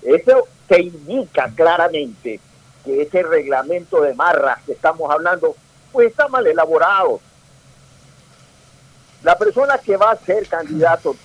[0.01, 2.39] Eso te indica claramente
[2.83, 5.55] que ese reglamento de marras que estamos hablando,
[5.91, 7.21] pues está mal elaborado.
[9.23, 11.15] La persona que va a ser candidato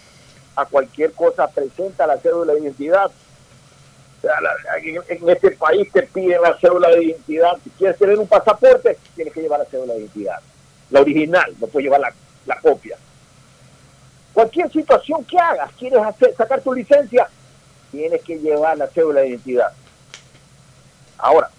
[0.54, 3.10] a cualquier cosa presenta la cédula de identidad
[4.22, 7.56] en este país te piden la cédula de identidad.
[7.62, 10.40] Si quieres tener un pasaporte, tienes que llevar la cédula de identidad.
[10.90, 12.00] La original, no puedes llevar
[12.46, 12.96] la, copia.
[14.32, 17.28] Cualquier situación que hagas, quieres hacer, sacar tu licencia,
[17.90, 19.72] tienes que llevar la cédula de identidad.
[21.18, 21.50] Ahora,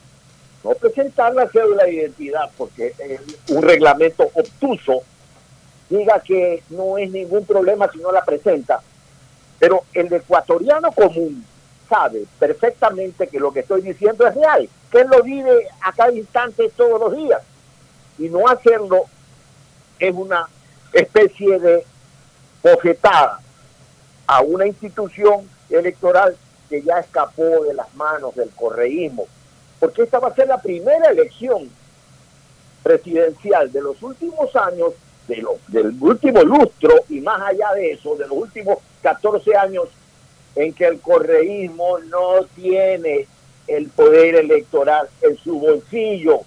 [0.64, 2.94] no presentar la cédula de identidad porque
[3.50, 5.04] un reglamento obtuso
[5.90, 8.82] diga que no es ningún problema si no la presenta.
[9.58, 11.46] Pero el ecuatoriano común
[11.90, 16.12] sabe perfectamente que lo que estoy diciendo es real, que él lo vive a cada
[16.12, 17.42] instante todos los días.
[18.18, 19.06] Y no hacerlo
[19.98, 20.48] es una
[20.94, 21.86] especie de
[22.64, 23.40] bofetada
[24.28, 26.38] a una institución electoral
[26.70, 29.26] que ya escapó de las manos del correísmo.
[29.80, 31.70] Porque esta va a ser la primera elección
[32.84, 34.94] presidencial de los últimos años,
[35.28, 39.90] de del último lustro y más allá de eso, de los últimos 14 años
[40.60, 43.28] en que el correísmo no tiene
[43.66, 46.42] el poder electoral en su bolsillo,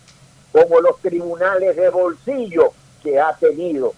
[0.53, 3.94] como los tribunales de bolsillo que ha tenido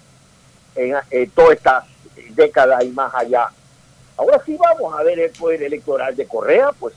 [0.77, 0.95] en,
[1.31, 1.85] todas estas
[2.31, 3.49] décadas y más allá.
[4.17, 6.95] Ahora sí vamos a ver el poder electoral de Correa, pues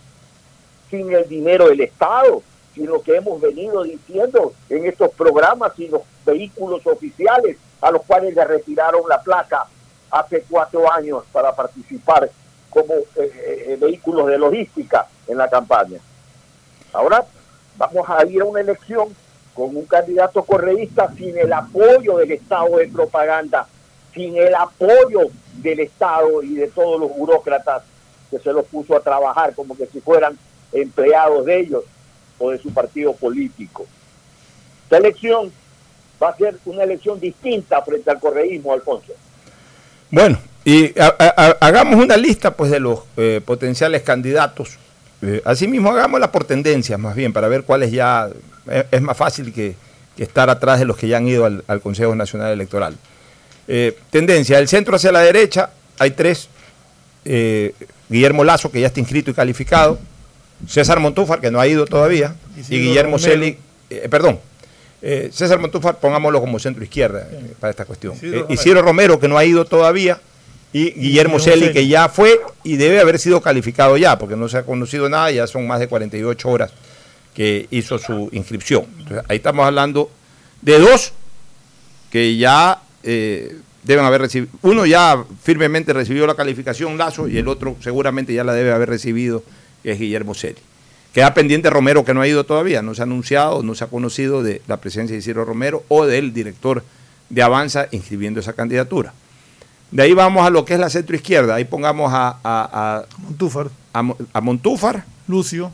[0.92, 2.44] sin el dinero del Estado,
[2.76, 8.04] sin lo que hemos venido diciendo en estos programas, sin los vehículos oficiales a los
[8.04, 9.66] cuales le retiraron la placa
[10.12, 12.30] hace cuatro años para participar
[12.78, 16.00] como eh, eh, vehículos de logística en la campaña.
[16.94, 17.26] Ahora
[17.76, 19.08] vamos a ir a una elección
[19.56, 23.68] con un candidato correísta sin el apoyo del Estado de propaganda,
[24.14, 25.22] sin el apoyo
[25.56, 27.82] del Estado y de todos los burócratas
[28.30, 30.38] que se los puso a trabajar como que si fueran
[30.72, 31.84] empleados de ellos.
[32.40, 33.88] o de su partido político.
[34.84, 35.52] Esta elección
[36.22, 39.14] va a ser una elección distinta frente al correísmo, Alfonso.
[40.12, 40.38] Bueno,
[40.70, 40.94] y
[41.62, 44.78] hagamos una lista pues de los eh, potenciales candidatos.
[45.22, 48.30] Eh, asimismo, hagámosla por tendencias más bien, para ver cuáles ya
[48.70, 49.76] eh, es más fácil que,
[50.18, 52.98] que estar atrás de los que ya han ido al, al Consejo Nacional Electoral.
[53.70, 56.50] Eh, tendencia, del centro hacia la derecha hay tres.
[58.10, 60.00] Guillermo Lazo, que ya está inscrito y calificado.
[60.68, 62.36] César Montúfar, que no ha ido todavía.
[62.70, 63.20] Y Guillermo.
[63.20, 63.58] Celi,
[64.10, 64.40] perdón,
[65.02, 68.14] eh, César Montúfar, pongámoslo como centro izquierda eh, para esta cuestión.
[68.16, 68.54] Isidro Eh, Romero.
[68.54, 70.20] Isidro Romero, que no ha ido todavía,
[70.74, 74.58] y Guillermo Celi, que ya fue y debe haber sido calificado ya, porque no se
[74.58, 76.72] ha conocido nada, ya son más de 48 horas
[77.34, 78.86] que hizo su inscripción.
[79.00, 80.10] Entonces, ahí estamos hablando
[80.62, 81.14] de dos
[82.12, 84.52] que ya eh, deben haber recibido.
[84.64, 88.90] Uno ya firmemente recibió la calificación Lazo y el otro seguramente ya la debe haber
[88.90, 89.44] recibido,
[89.84, 90.58] que es Guillermo Celi.
[91.14, 93.88] Queda pendiente Romero, que no ha ido todavía, no se ha anunciado, no se ha
[93.88, 96.84] conocido de la presencia de Isidro Romero o del director
[97.30, 99.14] de Avanza inscribiendo esa candidatura.
[99.92, 101.56] De ahí vamos a lo que es la centroizquierda.
[101.56, 105.72] Ahí pongamos a, a, a- Montúfar, a Mo- a Montúfar, Lucio,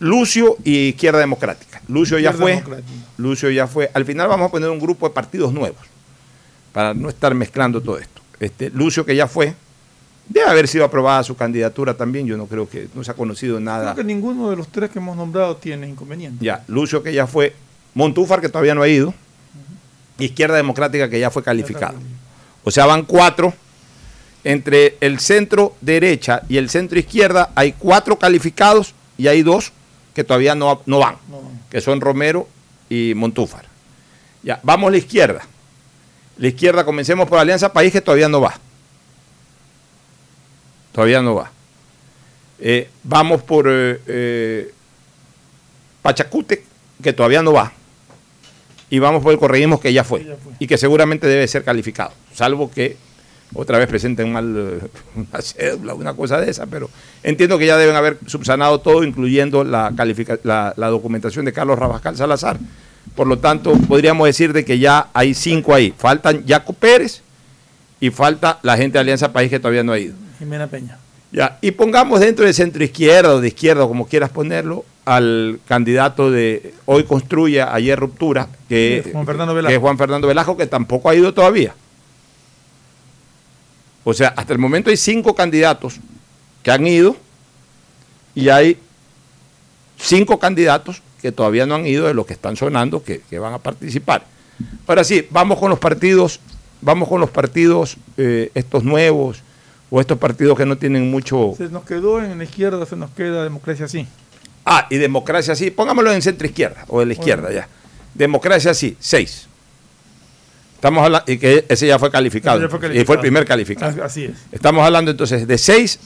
[0.00, 1.80] Lucio y Izquierda Democrática.
[1.88, 2.52] Lucio ya Izquierda fue.
[2.56, 2.98] Democrática.
[3.16, 3.90] Lucio ya fue.
[3.94, 5.78] Al final vamos a poner un grupo de partidos nuevos
[6.72, 8.20] para no estar mezclando todo esto.
[8.40, 9.54] Este, Lucio que ya fue.
[10.28, 12.26] Debe haber sido aprobada su candidatura también.
[12.26, 13.92] Yo no creo que no se ha conocido nada.
[13.94, 16.44] creo que ninguno de los tres que hemos nombrado tiene inconveniente.
[16.44, 17.54] Ya, Lucio que ya fue.
[17.94, 19.14] Montúfar que todavía no ha ido.
[20.18, 21.94] Izquierda Democrática que ya fue calificado.
[22.64, 23.54] O sea, van cuatro.
[24.42, 29.72] Entre el centro derecha y el centro izquierda hay cuatro calificados y hay dos
[30.14, 31.16] que todavía no, no van,
[31.70, 32.46] que son Romero
[32.90, 33.64] y Montúfar.
[34.42, 35.46] Ya, vamos a la izquierda.
[36.36, 38.58] La izquierda, comencemos por Alianza País, que todavía no va.
[40.92, 41.50] Todavía no va.
[42.58, 44.74] Eh, vamos por eh, eh,
[46.02, 46.64] Pachacute,
[47.02, 47.72] que todavía no va.
[48.94, 50.24] Y vamos por el correísmo que ya fue.
[50.60, 52.12] Y que seguramente debe ser calificado.
[52.32, 52.96] Salvo que
[53.52, 54.46] otra vez presenten mal
[55.16, 56.66] una cédula, una cosa de esa.
[56.66, 56.88] Pero
[57.24, 61.76] entiendo que ya deben haber subsanado todo, incluyendo la, califica- la, la documentación de Carlos
[61.76, 62.56] Rabascal Salazar.
[63.16, 65.92] Por lo tanto, podríamos decir de que ya hay cinco ahí.
[65.98, 67.22] Faltan Jaco Pérez
[67.98, 70.14] y falta la gente de Alianza País que todavía no ha ido.
[70.38, 70.98] Jimena Peña.
[71.32, 76.30] Ya, y pongamos dentro de centro izquierda o de izquierda, como quieras ponerlo, al candidato
[76.30, 79.74] de Hoy Construye, ayer Ruptura, que, Sí, Juan Fernando que Velasco.
[79.74, 81.74] es Juan Fernando Velasco, que tampoco ha ido todavía.
[84.04, 85.98] O sea, hasta el momento hay cinco candidatos
[86.62, 87.16] que han ido
[88.34, 88.78] y hay
[89.98, 93.54] cinco candidatos que todavía no han ido de los que están sonando que, que van
[93.54, 94.26] a participar.
[94.86, 96.40] Ahora sí, vamos con los partidos,
[96.80, 99.42] vamos con los partidos eh, estos nuevos
[99.90, 101.54] o estos partidos que no tienen mucho...
[101.56, 104.06] Se nos quedó en la izquierda, se nos queda democracia sí.
[104.64, 107.68] Ah, y democracia sí, pongámoslo en centro izquierda o de la izquierda ya.
[108.14, 109.46] Democracia sí, seis.
[110.76, 112.58] Estamos hablando, y que ese ya fue calificado.
[112.58, 114.02] Ese ya fue Y fue el primer calificado.
[114.02, 114.36] Ah, Así es.
[114.52, 115.98] Estamos hablando entonces de seis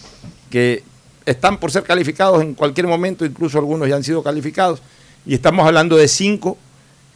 [0.51, 0.83] que
[1.27, 4.83] están por ser calificados en cualquier momento, incluso algunos ya han sido calificados,
[5.27, 6.57] y estamos hablando de cinco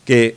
[0.04, 0.36] que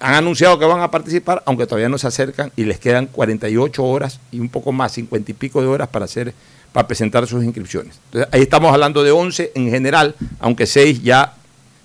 [0.00, 3.84] han anunciado que van a participar, aunque todavía no se acercan y les quedan 48
[3.84, 6.32] horas y un poco más, 50 y pico de horas para hacer
[6.72, 7.98] para presentar sus inscripciones.
[8.06, 11.34] Entonces, ahí estamos hablando de 11 en general, aunque seis ya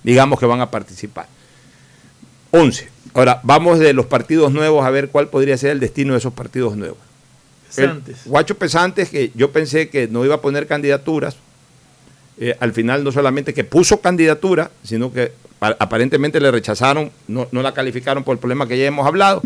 [0.03, 1.27] digamos que van a participar.
[2.51, 2.87] 11.
[3.13, 6.33] Ahora, vamos de los partidos nuevos a ver cuál podría ser el destino de esos
[6.33, 6.97] partidos nuevos.
[7.77, 8.17] El Pesantes.
[8.25, 11.35] Guacho Pesantes, que yo pensé que no iba a poner candidaturas,
[12.37, 17.47] eh, al final no solamente que puso candidatura, sino que pa- aparentemente le rechazaron, no,
[17.51, 19.41] no la calificaron por el problema que ya hemos hablado,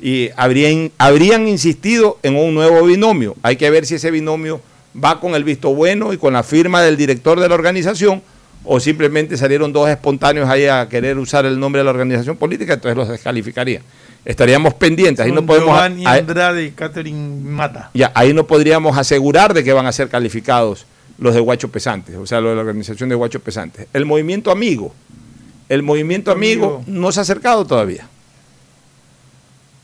[0.00, 3.36] y habrían, habrían insistido en un nuevo binomio.
[3.42, 4.60] Hay que ver si ese binomio
[4.96, 8.22] va con el visto bueno y con la firma del director de la organización,
[8.64, 12.74] o simplemente salieron dos espontáneos ahí a querer usar el nombre de la organización política,
[12.74, 13.82] entonces los descalificarían.
[14.24, 15.68] Estaríamos pendientes, ahí no podemos...
[15.70, 17.90] Giovanni Andrade y Catherine Mata.
[17.94, 20.84] ya, ahí no podríamos asegurar de que van a ser calificados
[21.18, 23.86] los de Guacho Pesantes, o sea, los de la organización de Guacho Pesantes.
[23.94, 24.94] El movimiento amigo,
[25.70, 28.08] el movimiento amigo no se ha acercado todavía.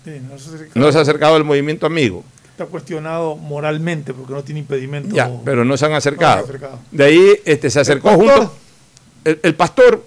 [0.05, 2.25] Sí, no sé si- No se ha acercado el movimiento amigo.
[2.57, 5.15] Está cuestionado moralmente porque no tiene impedimento.
[5.15, 6.37] Ya, pero no se han acercado.
[6.37, 6.79] No se han acercado.
[6.91, 8.35] De ahí este, se acercó pastor?
[8.35, 8.57] junto.
[9.27, 10.03] El, el pastor,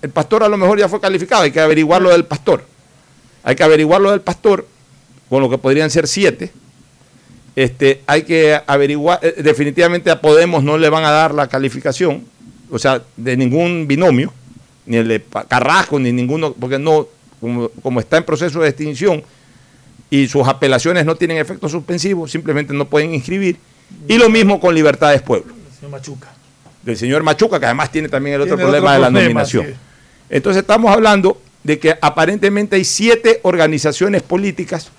[0.00, 2.62] el pastor a lo mejor ya fue calificado, hay que averiguar lo del pastor.
[3.42, 4.64] Hay que averiguar lo del pastor,
[5.28, 6.52] con lo que podrían ser siete.
[7.56, 12.24] Este, hay que averiguar, eh, definitivamente a Podemos no le van a dar la calificación,
[12.70, 14.32] o sea, de ningún binomio,
[14.86, 17.08] ni el de Carrasco, ni ninguno, porque no,
[17.40, 19.24] como, como está en proceso de extinción
[20.10, 23.58] y sus apelaciones no tienen efecto suspensivo, simplemente no pueden inscribir.
[24.06, 25.54] Y lo mismo con Libertades Pueblo.
[25.78, 26.28] Señor Machuca.
[26.82, 29.66] del señor Machuca, que además tiene también el otro Tiene problema otro de la nominación.
[29.66, 29.72] sí.
[30.30, 34.90] Entonces estamos hablando de que aparentemente hay siete organizaciones políticas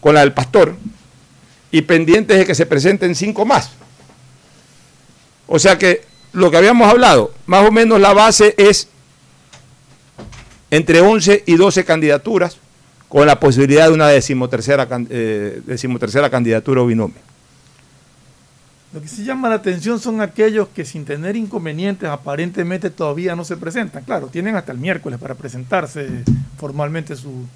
[0.00, 0.74] con la del pastor
[1.70, 3.70] y pendientes de que se presenten cinco más.
[5.46, 6.02] O sea que
[6.32, 8.88] lo que habíamos hablado, más o menos la base es
[10.70, 12.58] entre 11 y 12 candidaturas
[13.08, 17.16] con la posibilidad de una decimotercera, eh, decimotercera candidatura o binomio.
[18.92, 23.44] Lo que sí llama la atención son aquellos que sin tener inconvenientes aparentemente todavía no
[23.44, 24.02] se presentan.
[24.04, 26.24] Claro, tienen hasta el miércoles para presentarse
[26.58, 27.46] formalmente su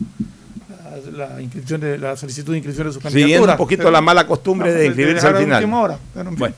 [1.10, 3.26] la, la inscripción de la solicitud de inscripción de su candidatura.
[3.26, 5.72] Siguiendo un poquito la mala costumbre de inscribirse al final.
[5.72, 6.36] hora, en fin.
[6.36, 6.54] Bueno,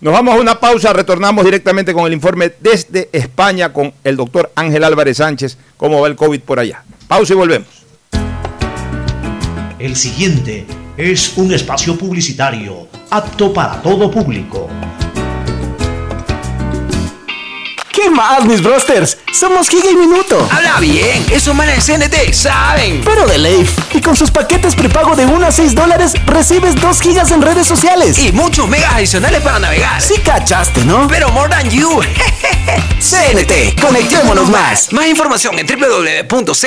[0.00, 4.52] nos vamos a una pausa, retornamos directamente con el informe desde España con el doctor
[4.54, 6.84] Ángel Álvarez Sánchez, cómo va el COVID por allá.
[7.08, 7.77] Pausa y volvemos.
[9.78, 10.66] El siguiente
[10.96, 14.68] es un espacio publicitario apto para todo público.
[17.92, 19.18] ¿Qué más, mis brosters?
[19.32, 20.48] Somos Giga y Minuto.
[20.50, 23.02] Habla bien, esos manes de CNT saben.
[23.04, 23.78] Pero de Leif.
[23.94, 27.68] Y con sus paquetes prepago de 1 a 6 dólares, recibes 2 gigas en redes
[27.68, 28.18] sociales.
[28.18, 30.02] Y muchos megas adicionales para navegar.
[30.02, 31.06] Sí cachaste, ¿no?
[31.06, 32.00] Pero more than you.
[32.98, 34.92] CNT, conectémonos más.
[34.92, 36.66] Más información en www.cnt.com.es.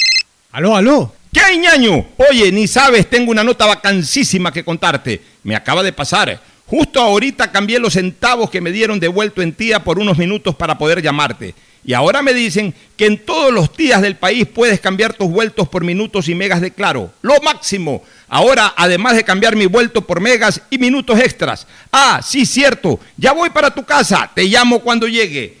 [0.51, 1.13] Aló, aló.
[1.31, 2.07] ¿Qué hay, ñaño?
[2.29, 5.21] Oye, ni sabes, tengo una nota vacancísima que contarte.
[5.43, 6.41] Me acaba de pasar.
[6.65, 10.55] Justo ahorita cambié los centavos que me dieron de vuelto en tía por unos minutos
[10.55, 11.55] para poder llamarte.
[11.85, 15.69] Y ahora me dicen que en todos los días del país puedes cambiar tus vueltos
[15.69, 17.11] por minutos y megas de claro.
[17.21, 18.03] Lo máximo.
[18.27, 21.65] Ahora, además de cambiar mi vuelto por megas y minutos extras.
[21.91, 22.99] Ah, sí, cierto.
[23.17, 24.29] Ya voy para tu casa.
[24.35, 25.60] Te llamo cuando llegue.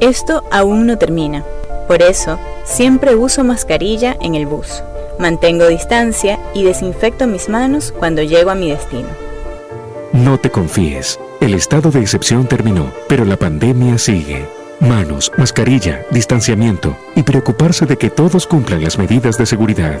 [0.00, 1.44] Esto aún no termina.
[1.88, 4.82] Por eso, siempre uso mascarilla en el bus.
[5.18, 9.08] Mantengo distancia y desinfecto mis manos cuando llego a mi destino.
[10.12, 11.18] No te confíes.
[11.40, 14.46] El estado de excepción terminó, pero la pandemia sigue.
[14.78, 20.00] Manos, mascarilla, distanciamiento y preocuparse de que todos cumplan las medidas de seguridad.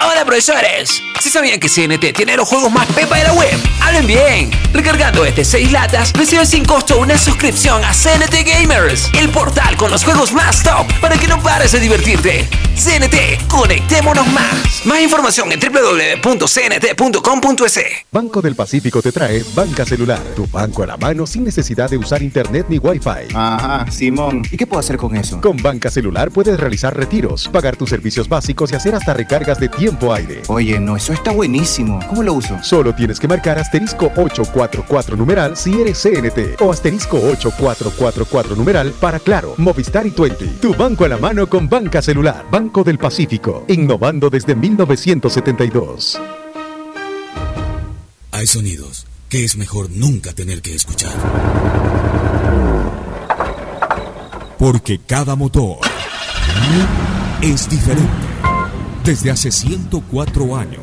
[0.00, 3.58] Hola profesores, ¿sí sabían que CNT tiene los juegos más pepa de la web?
[3.80, 4.48] ¡Hablen bien!
[4.72, 9.90] Recargando este 6 latas, recibes sin costo una suscripción a CNT Gamers, el portal con
[9.90, 12.48] los juegos más top para que no pares de divertirte.
[12.76, 14.86] CNT, conectémonos más.
[14.86, 16.44] Más información en www.cnt.com.es.
[18.12, 21.96] Banco del Pacífico te trae Banca Celular, tu banco a la mano sin necesidad de
[21.96, 23.34] usar internet ni wifi.
[23.34, 24.42] Ajá, Simón.
[24.52, 25.40] ¿Y qué puedo hacer con eso?
[25.40, 29.68] Con Banca Celular puedes realizar retiros, pagar tus servicios básicos y hacer hasta recargas de
[29.68, 30.42] tiempo aire.
[30.48, 32.00] Oye, no, eso está buenísimo.
[32.08, 32.58] ¿Cómo lo uso?
[32.62, 39.18] Solo tienes que marcar asterisco 844 numeral si eres CNT o asterisco 8444 numeral para
[39.18, 40.46] Claro, Movistar y 20.
[40.60, 42.44] Tu banco a la mano con Banca Celular.
[42.50, 46.20] Banco del Pacífico, innovando desde 1972.
[48.32, 51.12] Hay sonidos que es mejor nunca tener que escuchar.
[54.58, 55.78] Porque cada motor
[57.42, 58.27] es diferente.
[59.08, 60.82] Desde hace 104 años,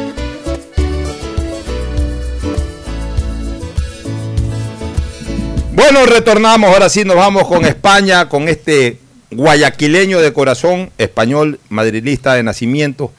[5.91, 8.97] Bueno, retornamos, ahora sí nos vamos con España, con este
[9.29, 13.11] guayaquileño de corazón, español, madrilista de nacimiento,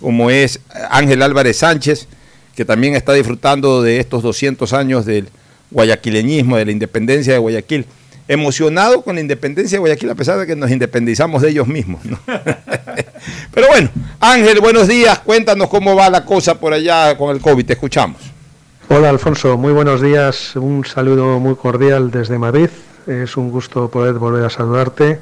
[0.00, 2.08] como es Ángel Álvarez Sánchez,
[2.56, 5.28] que también está disfrutando de estos 200 años del
[5.70, 7.84] guayaquileñismo, de la independencia de Guayaquil.
[8.26, 12.02] Emocionado con la independencia de Guayaquil, a pesar de que nos independizamos de ellos mismos.
[12.06, 12.18] ¿no?
[13.52, 17.66] Pero bueno, Ángel, buenos días, cuéntanos cómo va la cosa por allá con el COVID,
[17.66, 18.33] te escuchamos.
[18.88, 22.68] Hola Alfonso, muy buenos días, un saludo muy cordial desde Madrid,
[23.06, 25.20] es un gusto poder volver a saludarte,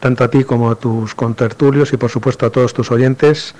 [0.00, 3.54] tanto a ti como a tus contertulios y por supuesto a todos tus oyentes.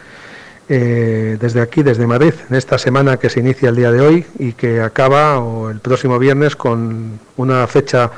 [0.69, 4.27] Eh, desde aquí, desde Madrid, en esta semana que se inicia el día de hoy
[4.39, 8.11] y que acaba o el próximo viernes con una fecha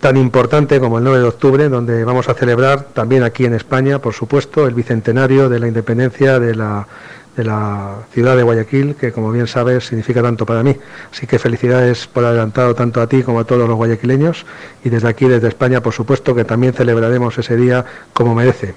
[0.00, 4.00] tan importante como el 9 de octubre, donde vamos a celebrar también aquí en España,
[4.00, 6.86] por supuesto, el bicentenario de la independencia de la,
[7.38, 10.76] de la ciudad de Guayaquil, que como bien sabes significa tanto para mí.
[11.12, 14.44] Así que felicidades por adelantado tanto a ti como a todos los guayaquileños
[14.84, 18.74] y desde aquí, desde España, por supuesto, que también celebraremos ese día como merece.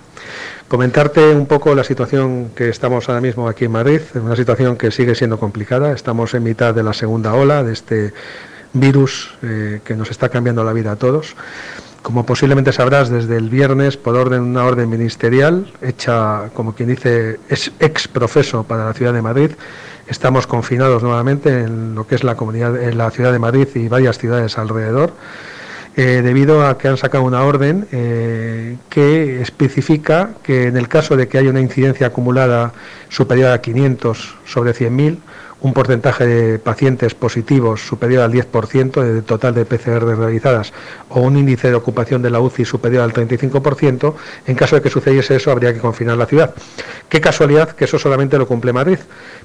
[0.68, 4.92] Comentarte un poco la situación que estamos ahora mismo aquí en Madrid, una situación que
[4.92, 5.92] sigue siendo complicada.
[5.92, 8.14] Estamos en mitad de la segunda ola de este
[8.74, 11.36] virus eh, que nos está cambiando la vida a todos.
[12.02, 17.40] Como posiblemente sabrás, desde el viernes, por orden una orden ministerial, hecha, como quien dice,
[17.48, 19.52] es ex profeso para la ciudad de Madrid,
[20.08, 23.88] estamos confinados nuevamente en lo que es la comunidad, en la ciudad de Madrid y
[23.88, 25.14] varias ciudades alrededor.
[25.96, 31.18] Eh, debido a que han sacado una orden eh, que especifica que en el caso
[31.18, 32.72] de que haya una incidencia acumulada
[33.10, 35.18] superior a 500 sobre 100.000,
[35.62, 40.74] un porcentaje de pacientes positivos superior al 10% del total de PCR realizadas
[41.10, 44.14] o un índice de ocupación de la UCI superior al 35%,
[44.48, 46.56] en caso de que sucediese eso habría que confinar la ciudad.
[47.10, 49.00] Qué casualidad que eso solamente lo cumple Madrid,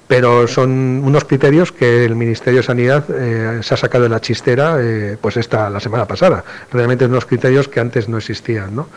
[0.09, 4.21] pero son unos criterios que el Ministerio de Sanidad eh, se ha sacado de la
[4.21, 6.45] chistera eh, pues esta la semana pasada.
[6.73, 8.89] Realmente unos criterios que antes no existían, ¿no?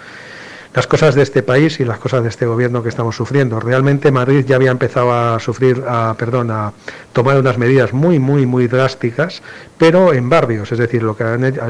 [0.74, 3.60] Las cosas de este país y las cosas de este gobierno que estamos sufriendo.
[3.60, 6.74] Realmente Madrid ya había empezado a sufrir, a, perdón, a
[7.12, 9.42] tomar unas medidas muy, muy, muy drásticas,
[9.78, 11.24] pero en barrios, es decir, lo que,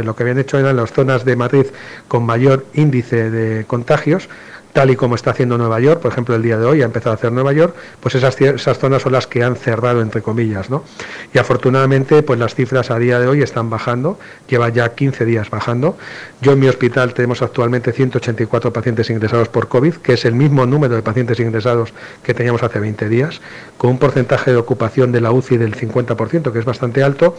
[0.04, 1.66] lo que habían hecho eran las zonas de Madrid
[2.08, 4.28] con mayor índice de contagios,
[4.74, 7.12] tal y como está haciendo Nueva York, por ejemplo, el día de hoy ha empezado
[7.12, 10.70] a hacer Nueva York, pues esas, esas zonas son las que han cerrado, entre comillas,
[10.70, 10.84] ¿no?
[11.34, 15.50] Y afortunadamente, pues las cifras a día de hoy están bajando, lleva ya 15 días
[15.50, 15.98] bajando.
[16.42, 20.66] Yo en mi hospital tenemos actualmente 184 pacientes ingresados por COVID, que es el mismo
[20.66, 21.94] número de pacientes ingresados
[22.24, 23.42] que teníamos hace 20 días,
[23.78, 27.36] con un porcentaje de ocupación de la UCI del 50%, que es bastante alto,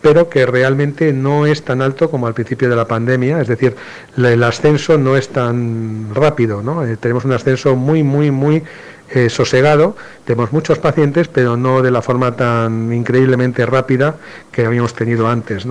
[0.00, 3.76] pero que realmente no es tan alto como al principio de la pandemia, es decir,
[4.16, 6.71] el ascenso no es tan rápido, ¿no?
[6.84, 8.62] Eh, tenemos un ascenso muy, muy, muy
[9.10, 9.94] eh, sosegado,
[10.24, 14.16] tenemos muchos pacientes, pero no de la forma tan increíblemente rápida
[14.50, 15.66] que habíamos tenido antes.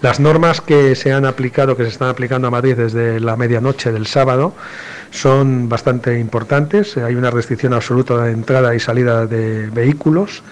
[0.00, 3.90] Las normas que se han aplicado, que se están aplicando a Madrid desde la medianoche
[3.90, 4.54] del sábado,
[5.10, 6.96] son bastante importantes.
[6.96, 10.42] Hay una restricción absoluta de entrada y salida de vehículos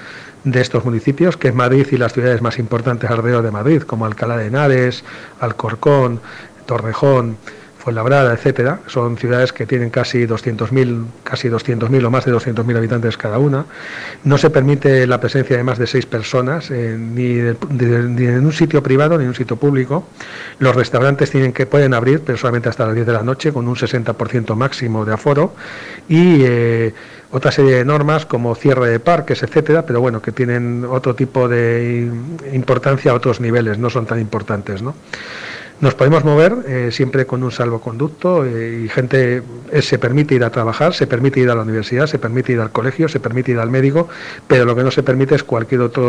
[0.45, 4.07] de estos municipios, que es Madrid y las ciudades más importantes alrededor de Madrid, como
[4.07, 5.05] Alcalá de Henares,
[5.41, 6.21] Alcorcón,
[6.67, 7.37] Torrejón,
[7.83, 13.17] Fuenlabrada, etcétera, son ciudades que tienen casi 200.000, casi 200.000 o más de 200.000 habitantes
[13.17, 13.65] cada una.
[14.23, 18.85] No se permite la presencia de más de seis personas, eh, ni, en un sitio
[18.85, 20.07] privado ni en un sitio público.
[20.61, 23.67] Los restaurantes tienen que pueden abrir, pero solamente hasta las 10 de la noche, con
[23.67, 25.53] un 60% máximo de aforo.
[26.09, 26.95] Y eh,
[27.33, 31.49] otra serie de normas como cierre de parques, etcétera, pero bueno, que tienen otro tipo
[31.49, 32.09] de
[32.53, 34.95] importancia a otros niveles, no son tan importantes, ¿no?
[35.83, 40.45] Nos podemos mover eh, siempre con un salvoconducto eh, y gente eh, se permite ir
[40.45, 43.51] a trabajar, se permite ir a la universidad, se permite ir al colegio, se permite
[43.51, 44.09] ir al médico,
[44.47, 46.03] pero lo que no se permite es cualquier otra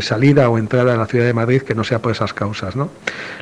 [0.00, 2.76] salida o entrada a la ciudad de Madrid que no sea por esas causas.
[2.76, 2.90] ¿no?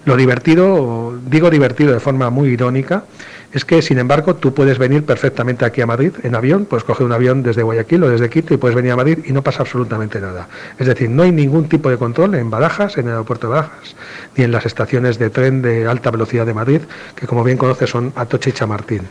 [0.07, 3.05] Lo divertido, digo divertido de forma muy irónica,
[3.53, 7.07] es que, sin embargo, tú puedes venir perfectamente aquí a Madrid en avión, puedes coger
[7.07, 9.63] un avión desde Guayaquil o desde Quito y puedes venir a Madrid y no pasa
[9.63, 10.49] absolutamente nada.
[10.79, 13.97] Es decir, no hay ningún tipo de control en Barajas, en el aeropuerto de Barajas,
[14.37, 16.83] ni en las estaciones de tren de alta velocidad de Madrid,
[17.15, 19.03] que como bien conoces son Atocha y Chamartín.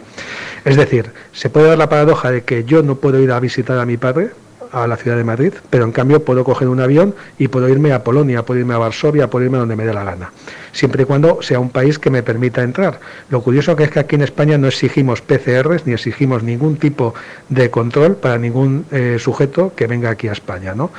[0.66, 3.80] Es decir, se puede dar la paradoja de que yo no puedo ir a visitar
[3.80, 4.32] a mi padre,
[4.72, 7.94] a la ciudad de Madrid, pero en cambio puedo coger un avión y puedo irme
[7.94, 10.32] a Polonia, puedo irme a Varsovia, puedo irme donde me dé la gana,
[10.72, 13.00] siempre y cuando sea un país que me permita entrar.
[13.30, 17.14] Lo curioso que es que aquí en España no exigimos PCRs ni exigimos ningún tipo
[17.50, 20.92] de control para ningún eh, sujeto que venga aquí a España, ¿no?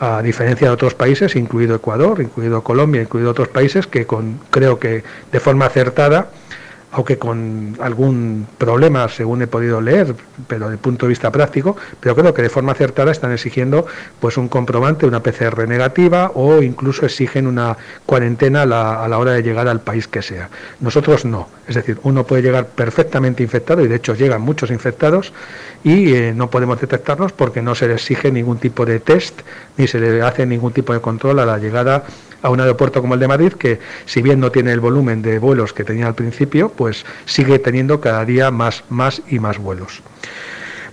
[0.00, 4.78] A diferencia de otros países, incluido Ecuador, incluido Colombia, incluido otros países que con, creo
[4.78, 5.02] que
[5.32, 6.30] de forma acertada
[6.90, 10.14] aunque con algún problema, según he podido leer,
[10.46, 13.86] pero desde el punto de vista práctico, pero creo que de forma acertada están exigiendo
[14.20, 17.76] pues un comprobante, una PCR negativa o incluso exigen una
[18.06, 20.48] cuarentena a la, a la hora de llegar al país que sea.
[20.80, 25.32] Nosotros no, es decir, uno puede llegar perfectamente infectado y de hecho llegan muchos infectados
[25.84, 29.40] y eh, no podemos detectarlos porque no se le exige ningún tipo de test
[29.76, 32.04] ni se le hace ningún tipo de control a la llegada
[32.42, 35.38] a un aeropuerto como el de Madrid, que si bien no tiene el volumen de
[35.38, 40.02] vuelos que tenía al principio, pues sigue teniendo cada día más, más y más vuelos.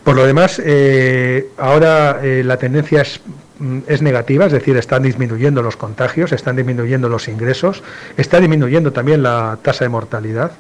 [0.04, 3.20] Por lo demás, eh, ahora eh, la tendencia es,
[3.58, 7.82] mm, es, negativa, es decir, están disminuyendo los contagios, están disminuyendo los ingresos,
[8.16, 10.52] está disminuyendo también la tasa de mortalidad.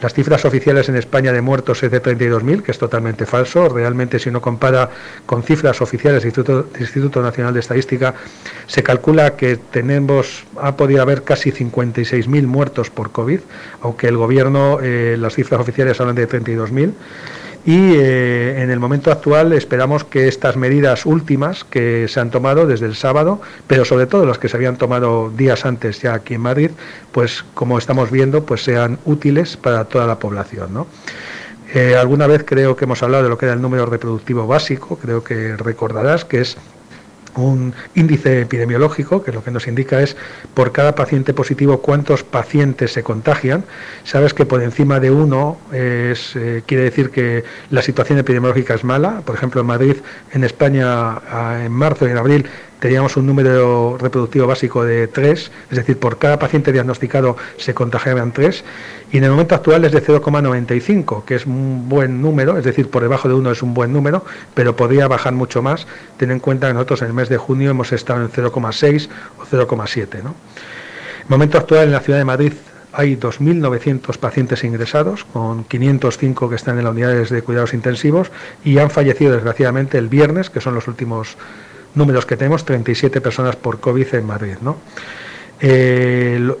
[0.00, 3.68] Las cifras oficiales en España de muertos es de 32.000, que es totalmente falso.
[3.68, 4.90] Realmente, si uno compara
[5.26, 6.32] con cifras oficiales del
[6.78, 8.14] Instituto, Nacional de Estadística,
[8.66, 13.40] se calcula que tenemos, ha podido haber casi 56.000 muertos por COVID,
[13.82, 16.92] aunque el gobierno, eh, las cifras oficiales hablan de 32.000
[17.68, 22.66] y eh, en el momento actual esperamos que estas medidas últimas que se han tomado
[22.66, 26.32] desde el sábado, pero sobre todo las que se habían tomado días antes ya aquí
[26.32, 26.70] en Madrid,
[27.12, 30.86] pues como estamos viendo, pues sean útiles para toda la población, ¿no?
[31.74, 34.96] Eh, alguna vez creo que hemos hablado de lo que era el número reproductivo básico,
[34.96, 36.56] creo que recordarás que es
[37.36, 40.16] un índice epidemiológico que lo que nos indica es
[40.54, 43.64] por cada paciente positivo cuántos pacientes se contagian.
[44.04, 48.84] Sabes que por encima de uno es, eh, quiere decir que la situación epidemiológica es
[48.84, 49.22] mala.
[49.24, 49.96] Por ejemplo, en Madrid,
[50.32, 51.20] en España,
[51.64, 52.46] en marzo y en abril
[52.80, 58.32] teníamos un número reproductivo básico de 3, es decir, por cada paciente diagnosticado se contagiaban
[58.32, 58.64] 3,
[59.12, 62.90] y en el momento actual es de 0,95, que es un buen número, es decir,
[62.90, 64.24] por debajo de 1 es un buen número,
[64.54, 65.86] pero podría bajar mucho más.
[66.16, 69.08] Ten en cuenta que nosotros en el mes de junio hemos estado en 0,6
[69.38, 70.22] o 0,7.
[70.22, 70.30] ¿no?
[70.30, 72.52] En el momento actual en la ciudad de Madrid
[72.92, 78.30] hay 2.900 pacientes ingresados, con 505 que están en las unidades de cuidados intensivos,
[78.64, 81.36] y han fallecido desgraciadamente el viernes, que son los últimos
[81.98, 84.56] números que tenemos, 37 personas por COVID en Madrid.
[84.62, 84.78] ¿no?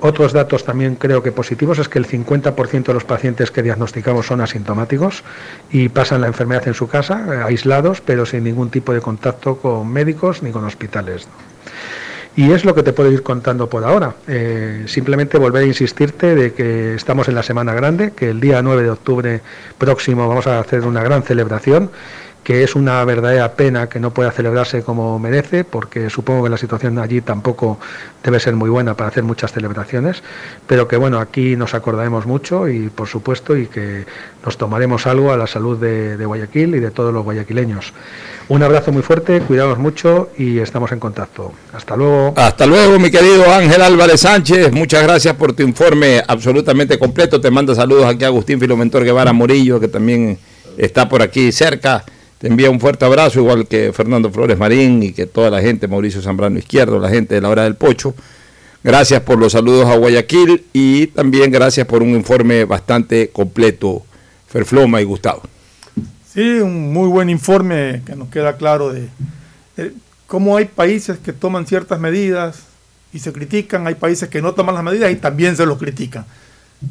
[0.00, 4.26] Otros datos también creo que positivos es que el 50% de los pacientes que diagnosticamos
[4.26, 5.22] son asintomáticos
[5.70, 9.58] y pasan la enfermedad en su casa, eh, aislados, pero sin ningún tipo de contacto
[9.58, 11.28] con médicos ni con hospitales.
[12.34, 14.14] Y es lo que te puedo ir contando por ahora.
[14.26, 18.62] Eh, simplemente volver a insistirte de que estamos en la Semana Grande, que el día
[18.62, 19.40] 9 de octubre
[19.76, 21.90] próximo vamos a hacer una gran celebración
[22.48, 26.56] que es una verdadera pena que no pueda celebrarse como merece, porque supongo que la
[26.56, 27.78] situación allí tampoco
[28.24, 30.22] debe ser muy buena para hacer muchas celebraciones,
[30.66, 34.06] pero que bueno, aquí nos acordaremos mucho y por supuesto y que
[34.46, 37.92] nos tomaremos algo a la salud de, Guayaquil y de todos los guayaquileños.
[38.48, 41.52] Un abrazo muy fuerte, cuidados mucho y estamos en contacto.
[41.74, 42.32] Hasta luego.
[42.34, 44.72] Hasta luego, mi querido Ángel Álvarez Sánchez.
[44.72, 47.42] Muchas gracias por tu informe absolutamente completo.
[47.42, 50.38] Te manda saludos aquí a Agustín Filomentor Guevara Morillo, que también
[50.78, 52.06] está por aquí cerca.
[52.38, 55.88] Te envía un fuerte abrazo, igual que Fernando Flores Marín y que toda la gente,
[55.88, 58.14] Mauricio Zambrano Izquierdo, la gente de la hora del Pocho.
[58.84, 64.04] Gracias por los saludos a Guayaquil y también gracias por un informe bastante completo,
[64.46, 65.42] Ferfloma y Gustavo.
[66.32, 69.08] Sí, un muy buen informe que nos queda claro de,
[70.28, 72.60] cómo hay países que toman ciertas medidas
[73.12, 76.24] y se critican, hay países que no toman las medidas y también se los critican.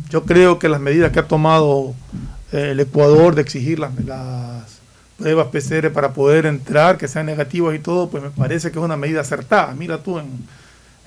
[0.10, 1.94] Yo creo que las medidas que ha tomado
[2.52, 4.77] eh, el Ecuador de exigir las, las
[5.18, 8.86] pruebas PCR para poder entrar, que sean negativas y todo, pues me parece que es
[8.86, 9.74] una medida acertada.
[9.76, 10.28] Mira tú, en,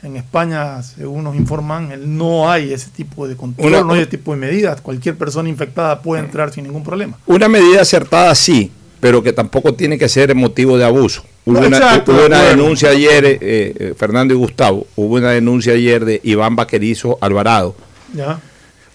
[0.03, 4.11] en España, según nos informan, no hay ese tipo de control, Una- no hay ese
[4.11, 4.81] tipo de medidas.
[4.81, 7.19] Cualquier persona infectada puede entrar sin ningún problema.
[7.27, 11.23] Una medida acertada sí, pero que tampoco tiene que ser motivo de abuso.
[11.47, 12.57] Hubo No, una, exacto, hubo de una acuerdo.
[12.63, 17.75] denuncia ayer, eh, eh, Fernando y Gustavo, hubo una denuncia ayer de Iván Vaquerizo Alvarado,
[18.13, 18.39] ¿ya?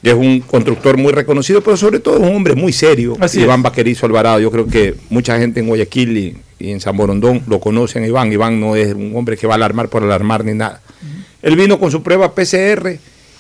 [0.10, 3.60] Es un constructor muy reconocido, pero sobre todo es un hombre muy serio, Así Iván
[3.60, 3.64] es.
[3.64, 4.40] Vaquerizo Alvarado.
[4.40, 8.08] Yo creo que mucha gente en Guayaquil y, y en San Borondón lo conocen a
[8.08, 8.32] Iván.
[8.32, 10.82] Iván no es un hombre que va a alarmar por alarmar ni nada.
[11.42, 12.98] Él vino con su prueba PCR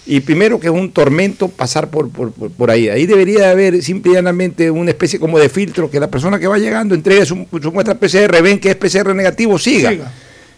[0.07, 2.89] Y primero que es un tormento pasar por, por, por- por ahí.
[2.89, 6.45] Ahí debería haber simple y llanamente una especie como de filtro que la persona que
[6.45, 9.89] va llegando entregue su, su muestra PCR, ven que es PCR negativo, siga.
[9.89, 10.11] Siga.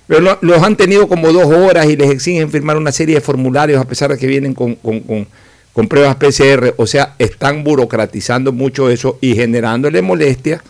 [0.06, 3.22] Pero lo- los han tenido como dos horas y les exigen firmar una serie de
[3.22, 5.28] formularios a pesar de que vienen con, con- con-
[5.78, 6.74] con pruebas PCR.
[6.78, 10.64] O sea, están burocratizando mucho eso y generándole molestia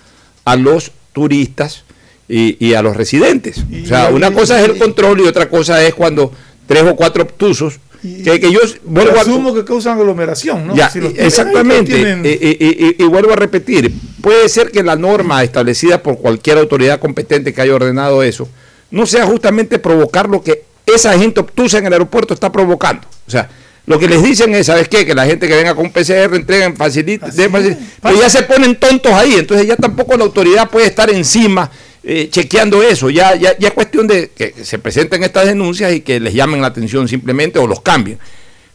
[0.43, 1.85] a los turistas
[2.27, 3.59] y, y a los residentes.
[3.83, 6.33] o sea, y- una cosa es el control y otra cosa es cuando
[6.65, 9.21] tres o cuatro obtusos, que, que yo vuelvo a...
[9.21, 10.75] Asumo que causan aglomeración, ¿no?
[10.75, 11.93] Ya, Si los tienen ahí, exactamente.
[11.95, 16.17] tienen- Y, y- y- y vuelvo a repetir, puede ser que la norma establecida por
[16.17, 18.49] cualquier autoridad competente que haya ordenado eso
[18.91, 23.07] no sea justamente provocar lo que esa gente obtusa en el aeropuerto está provocando.
[23.25, 23.49] O sea,
[23.87, 25.05] lo que les dicen es, ¿sabes qué?
[25.05, 28.43] Que la gente que venga con un PCR entreguen, faciliten, den facil- pero ya se
[28.43, 31.71] ponen tontos ahí, entonces ya tampoco la autoridad puede estar encima
[32.03, 33.09] eh, chequeando eso.
[33.09, 36.61] Ya, ya, ya es cuestión de que se presenten estas denuncias y que les llamen
[36.61, 38.19] la atención simplemente o los cambien.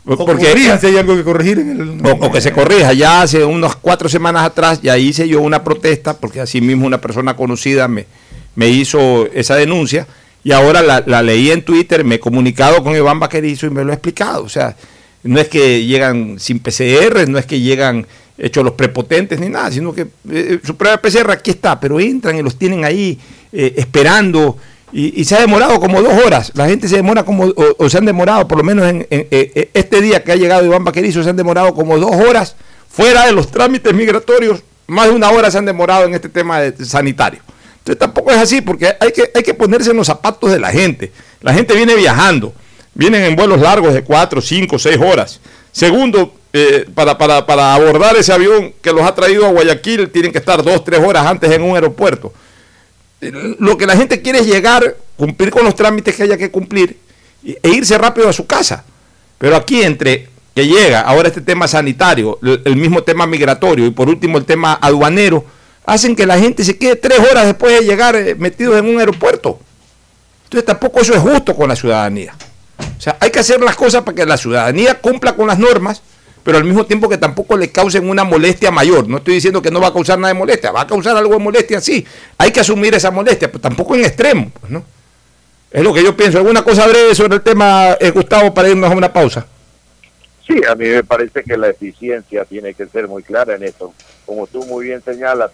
[0.05, 2.07] o corrijan si hay algo que corregir en el...
[2.07, 2.93] O, o que se corrija.
[2.93, 7.01] Ya hace unas cuatro semanas atrás ya hice yo una protesta, porque así mismo una
[7.01, 8.07] persona conocida me,
[8.57, 10.07] me hizo esa denuncia,
[10.45, 13.85] y ahora la, la leí en Twitter, me he comunicado con Iván Vaquerizo y me
[13.85, 14.43] lo he explicado.
[14.43, 14.75] O sea,
[15.25, 18.07] no es que llegan sin PCR, no es que llegan
[18.39, 22.37] hechos los prepotentes ni nada, sino que eh, su prueba PCR aquí está, pero entran
[22.37, 23.18] y los tienen ahí
[23.53, 24.57] eh, esperando.
[24.95, 26.53] Y, se ha demorado como dos horas.
[26.55, 27.45] La gente se demora como,
[27.79, 30.85] o, se han demorado, por lo menos en, eh, este día que ha llegado Iván
[30.85, 32.57] Vaquerizo, se han demorado como dos horas
[32.91, 34.62] fuera de los trámites migratorios.
[34.87, 37.41] Más de una hora se han demorado en este tema sanitario.
[37.79, 40.70] Entonces tampoco es así, porque hay que, hay que ponerse en los zapatos de la
[40.70, 41.11] gente.
[41.41, 42.53] La gente viene viajando,
[42.95, 45.40] vienen en vuelos largos de cuatro, cinco, seis horas.
[45.72, 50.32] Segundo, eh, para, para, para abordar ese avión que los ha traído a Guayaquil, tienen
[50.32, 52.32] que estar dos, tres horas antes en un aeropuerto.
[53.59, 56.99] Lo que la gente quiere es llegar, cumplir con los trámites que haya que cumplir
[57.45, 58.84] e irse rápido a su casa.
[59.38, 63.90] Pero aquí entre que llega ahora este tema sanitario, el, el mismo tema migratorio y
[63.90, 65.45] por último el tema aduanero,
[65.86, 68.99] hacen que la gente se quede tres horas después de llegar eh, metidos en un
[68.99, 69.59] aeropuerto.
[70.45, 72.34] Entonces tampoco eso es justo con la ciudadanía.
[73.03, 76.00] O sea, hay que hacer las cosas para que la ciudadanía cumpla con las normas,
[76.44, 79.09] pero al mismo tiempo que tampoco le causen una molestia mayor.
[79.09, 81.32] No estoy diciendo que no va a causar nada de molestia, va a causar algo
[81.32, 82.07] de molestia, sí.
[82.38, 84.84] Hay que asumir esa molestia, pero tampoco en extremo, pues, ¿no?
[85.72, 86.38] Es lo que yo pienso.
[86.38, 89.48] ¿Alguna cosa breve sobre el tema, eh, Gustavo, para irnos a una pausa?
[90.46, 93.92] Sí, a mí me parece que la eficiencia tiene que ser muy clara en esto.
[94.24, 95.50] Como tú muy bien señalas,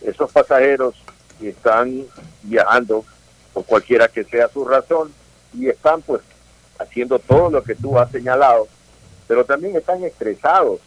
[0.00, 0.94] esos pasajeros
[1.42, 2.04] están
[2.42, 3.04] viajando
[3.52, 5.12] por cualquiera que sea su razón
[5.52, 6.22] y están pues
[6.78, 8.68] haciendo todo lo que tú has señalado,
[9.26, 10.80] pero también están estresados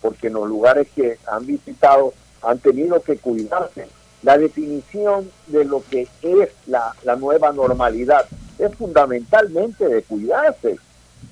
[0.00, 3.88] porque en los lugares que han visitado han tenido que cuidarse.
[4.22, 8.26] La definición de lo que es la, nueva normalidad
[8.58, 10.78] es fundamentalmente de cuidarse.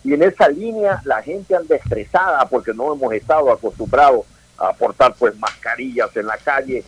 [0.04, 4.24] Y en esa línea la gente anda estresada porque no hemos estado acostumbrados
[4.58, 6.84] a portar pues mascarillas en la calle,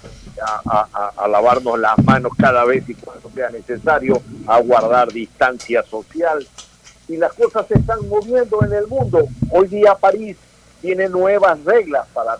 [0.66, 6.46] a lavarnos las manos cada vez y cuando sea necesario, a guardar distancia social.
[7.08, 9.26] Y las cosas se están moviendo en el mundo.
[9.50, 10.36] Hoy día París
[10.80, 12.38] tiene nuevas reglas para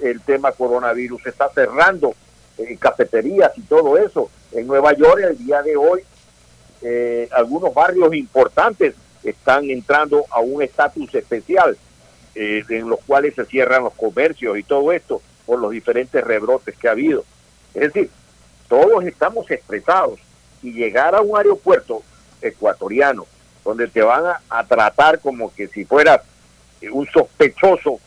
[0.00, 1.22] el tema coronavirus.
[1.22, 2.14] Se está cerrando
[2.58, 4.30] eh, cafeterías y todo eso.
[4.52, 6.02] En Nueva York el día de hoy
[6.82, 8.94] eh, algunos barrios importantes
[9.24, 11.76] están entrando a un estatus especial
[12.34, 16.76] eh, en los cuales se cierran los comercios y todo esto por los diferentes rebrotes
[16.76, 17.24] que ha habido.
[17.74, 18.10] Es decir,
[18.68, 20.20] todos estamos estresados
[20.62, 22.02] y llegar a un aeropuerto
[22.40, 23.26] ecuatoriano
[23.64, 26.20] donde te van a, tratar como que si fueras
[26.80, 27.98] eh, un sospechoso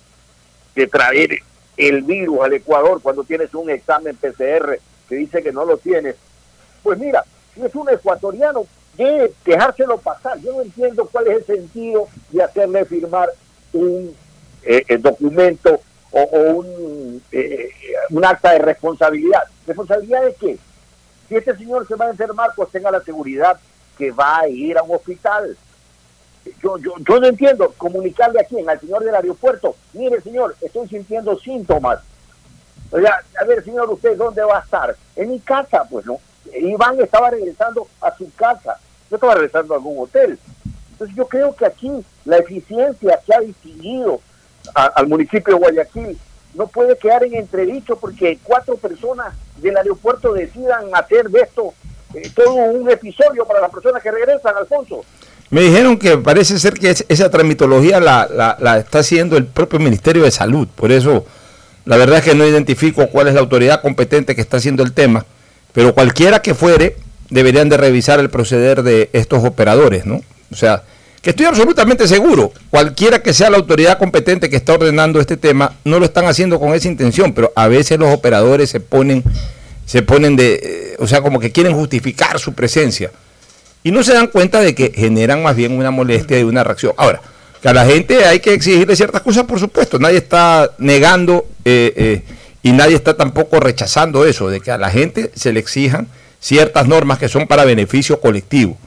[0.75, 1.39] de traer
[1.77, 6.15] el virus al Ecuador cuando tienes un examen PCR que dice que no lo tienes,
[6.83, 8.65] pues mira, si es un ecuatoriano,
[8.97, 10.39] debe dejárselo pasar.
[10.39, 13.29] Yo no entiendo cuál es el sentido de hacerle firmar
[13.73, 14.15] un
[14.63, 15.81] eh, eh, documento
[16.11, 17.69] o, o un, eh,
[18.09, 19.43] un acta de responsabilidad.
[19.65, 20.57] ¿Responsabilidad de qué?
[21.27, 23.59] Si este señor se va a enfermar, pues tenga la seguridad
[23.97, 25.57] que va a ir a un hospital.
[26.61, 30.87] Yo, yo, yo no entiendo comunicarle a quién, al señor del aeropuerto, mire señor, estoy
[30.87, 31.99] sintiendo síntomas.
[32.91, 34.95] Oiga, a ver señor, ¿usted dónde va a estar?
[35.15, 36.19] En mi casa, pues no.
[36.55, 38.79] Iván estaba regresando a su casa,
[39.09, 40.39] yo estaba regresando a algún hotel.
[40.91, 41.91] Entonces yo creo que aquí
[42.23, 44.21] la eficiencia que ha distinguido
[44.73, 46.17] al municipio de Guayaquil
[46.53, 51.73] no puede quedar en entredicho porque cuatro personas del aeropuerto decidan hacer de esto
[52.13, 55.03] eh, todo un episodio para las personas que regresan, Alfonso.
[55.49, 59.79] Me dijeron que parece ser que es- esa tramitología la- la está haciendo el propio
[59.79, 60.67] Ministerio de Salud.
[60.75, 61.25] Por eso,
[61.85, 64.91] la verdad es que no identifico cuál es la autoridad competente que está haciendo el
[64.93, 65.25] tema.
[65.73, 66.97] Pero cualquiera que fuere,
[67.29, 70.21] deberían de revisar el proceder de estos operadores, ¿no?
[70.51, 70.83] O sea,
[71.21, 75.73] que estoy absolutamente seguro, cualquiera que sea la autoridad competente que está ordenando este tema,
[75.83, 79.23] no lo están haciendo con esa intención, pero a veces los operadores se ponen,
[79.87, 83.09] se ponen de, eh, o sea, como que quieren justificar su presencia
[83.83, 86.93] y no se dan cuenta de que generan más bien una molestia y una reacción.
[86.97, 87.21] Ahora,
[87.61, 91.93] que a la gente hay que exigirle ciertas cosas, por supuesto, nadie está negando eh,
[91.95, 92.21] eh,
[92.61, 96.09] y nadie está tampoco rechazando eso, de que a la gente se le exijan
[96.41, 98.77] ciertas normas que son para beneficio colectivo.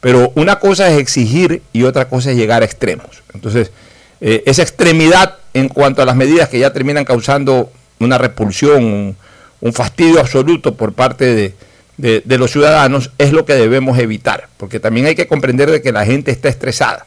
[0.00, 3.22] Pero una cosa es exigir y otra cosa es llegar a extremos.
[3.34, 3.72] Entonces,
[4.20, 9.16] esa extremidad en cuanto a las medidas que ya terminan causando una repulsión,
[9.60, 11.54] un, fastidio absoluto por parte
[11.96, 15.82] de, de, los ciudadanos es lo que debemos evitar, porque también hay que comprender de
[15.82, 17.06] que la gente está estresada.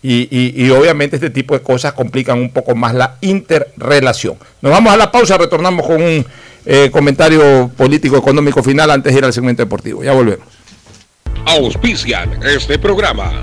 [0.00, 4.36] Y, y, y, obviamente este tipo de cosas complican un poco más la interrelación.
[4.62, 6.24] Nos vamos a la pausa, retornamos con un
[6.66, 10.04] eh, comentario político económico final antes de ir al segmento deportivo.
[10.04, 10.46] Ya volvemos.
[11.46, 13.42] Auspician este programa.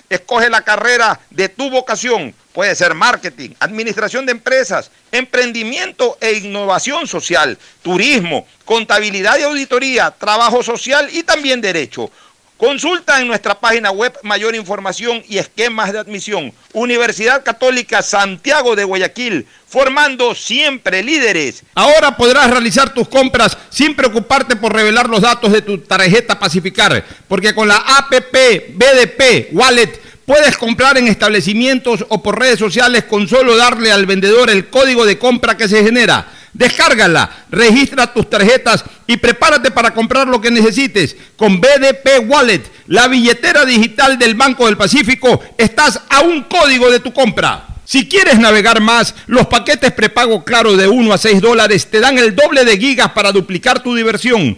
[0.11, 2.35] Escoge la carrera de tu vocación.
[2.51, 10.61] Puede ser marketing, administración de empresas, emprendimiento e innovación social, turismo, contabilidad y auditoría, trabajo
[10.63, 12.11] social y también derecho.
[12.57, 16.53] Consulta en nuestra página web mayor información y esquemas de admisión.
[16.73, 21.63] Universidad Católica Santiago de Guayaquil, formando siempre líderes.
[21.73, 27.03] Ahora podrás realizar tus compras sin preocuparte por revelar los datos de tu tarjeta Pacificar,
[27.27, 33.27] porque con la APP BDP Wallet puedes comprar en establecimientos o por redes sociales con
[33.27, 36.27] solo darle al vendedor el código de compra que se genera.
[36.53, 41.15] Descárgala, registra tus tarjetas y prepárate para comprar lo que necesites.
[41.37, 46.99] Con BDP Wallet, la billetera digital del Banco del Pacífico, estás a un código de
[46.99, 47.67] tu compra.
[47.85, 52.17] Si quieres navegar más, los paquetes prepago Claro de 1 a 6 dólares te dan
[52.17, 54.57] el doble de gigas para duplicar tu diversión.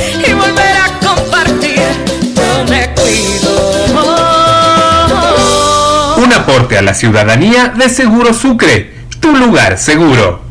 [0.27, 1.81] y volver a compartir.
[2.35, 3.51] Yo me cuido.
[6.17, 10.41] Un aporte a la ciudadanía de Seguro Sucre tu lugar seguro.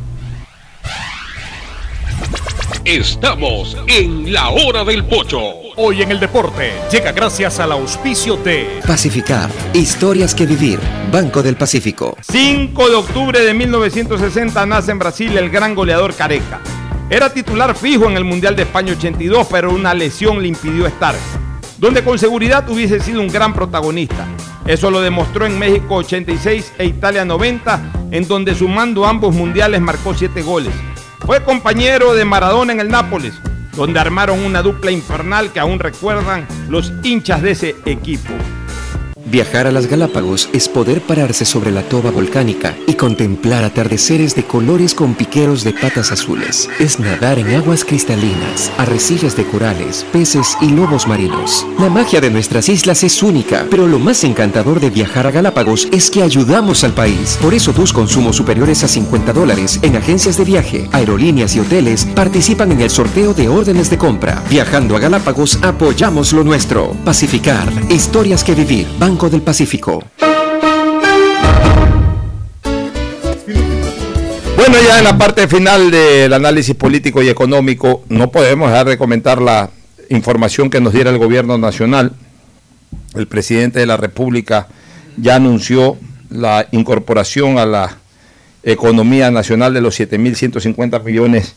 [2.84, 5.40] Estamos en la hora del pocho.
[5.76, 10.78] Hoy en el deporte llega gracias al auspicio de Pacificar, historias que vivir,
[11.10, 12.16] Banco del Pacífico.
[12.20, 16.60] 5 de octubre de 1960 nace en Brasil el gran goleador Careca.
[17.10, 21.16] Era titular fijo en el Mundial de España 82, pero una lesión le impidió estar,
[21.76, 24.28] donde con seguridad hubiese sido un gran protagonista.
[24.64, 27.80] Eso lo demostró en México 86 e Italia 90,
[28.12, 30.72] en donde sumando ambos mundiales marcó 7 goles.
[31.26, 33.34] Fue compañero de Maradona en el Nápoles,
[33.74, 38.32] donde armaron una dupla infernal que aún recuerdan los hinchas de ese equipo.
[39.30, 44.42] Viajar a las Galápagos es poder pararse sobre la toba volcánica y contemplar atardeceres de
[44.42, 46.68] colores con piqueros de patas azules.
[46.80, 51.64] Es nadar en aguas cristalinas, arrecifes de corales, peces y lobos marinos.
[51.78, 55.86] La magia de nuestras islas es única, pero lo más encantador de viajar a Galápagos
[55.92, 57.38] es que ayudamos al país.
[57.40, 62.04] Por eso tus consumos superiores a 50 dólares en agencias de viaje, aerolíneas y hoteles
[62.16, 64.42] participan en el sorteo de órdenes de compra.
[64.50, 66.96] Viajando a Galápagos apoyamos lo nuestro.
[67.04, 68.88] Pacificar, historias que vivir.
[68.98, 70.02] Banco del Pacífico.
[74.56, 78.96] Bueno, ya en la parte final del análisis político y económico, no podemos dejar de
[78.96, 79.70] comentar la
[80.08, 82.12] información que nos diera el gobierno nacional.
[83.14, 84.68] El presidente de la República
[85.16, 85.96] ya anunció
[86.30, 87.96] la incorporación a la
[88.62, 91.54] economía nacional de los 7.150 millones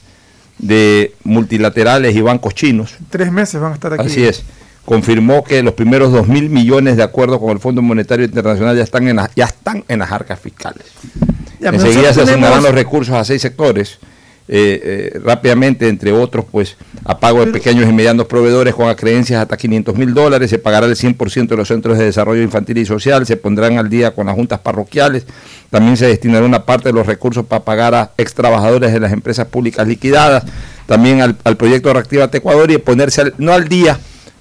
[0.57, 2.95] de multilaterales y bancos chinos.
[3.09, 4.05] Tres meses van a estar aquí.
[4.05, 4.43] Así es
[4.85, 8.83] confirmó que los primeros 2 mil millones, de acuerdo con el Fondo Monetario Internacional, ya
[8.83, 10.83] están en, la, ya están en las arcas fiscales.
[11.59, 13.99] Ya, Enseguida se asignarán los recursos a seis sectores
[14.49, 16.75] eh, eh, rápidamente, entre otros, pues
[17.05, 20.85] a pago de pequeños y medianos proveedores con acreencias hasta 500 mil dólares, se pagará
[20.85, 24.25] el 100% de los centros de desarrollo infantil y social, se pondrán al día con
[24.25, 25.25] las juntas parroquiales,
[25.69, 29.13] también se destinará una parte de los recursos para pagar a ex trabajadores de las
[29.13, 30.43] empresas públicas liquidadas,
[30.87, 33.97] también al, al proyecto Reactivate Ecuador y ponerse al- no al día,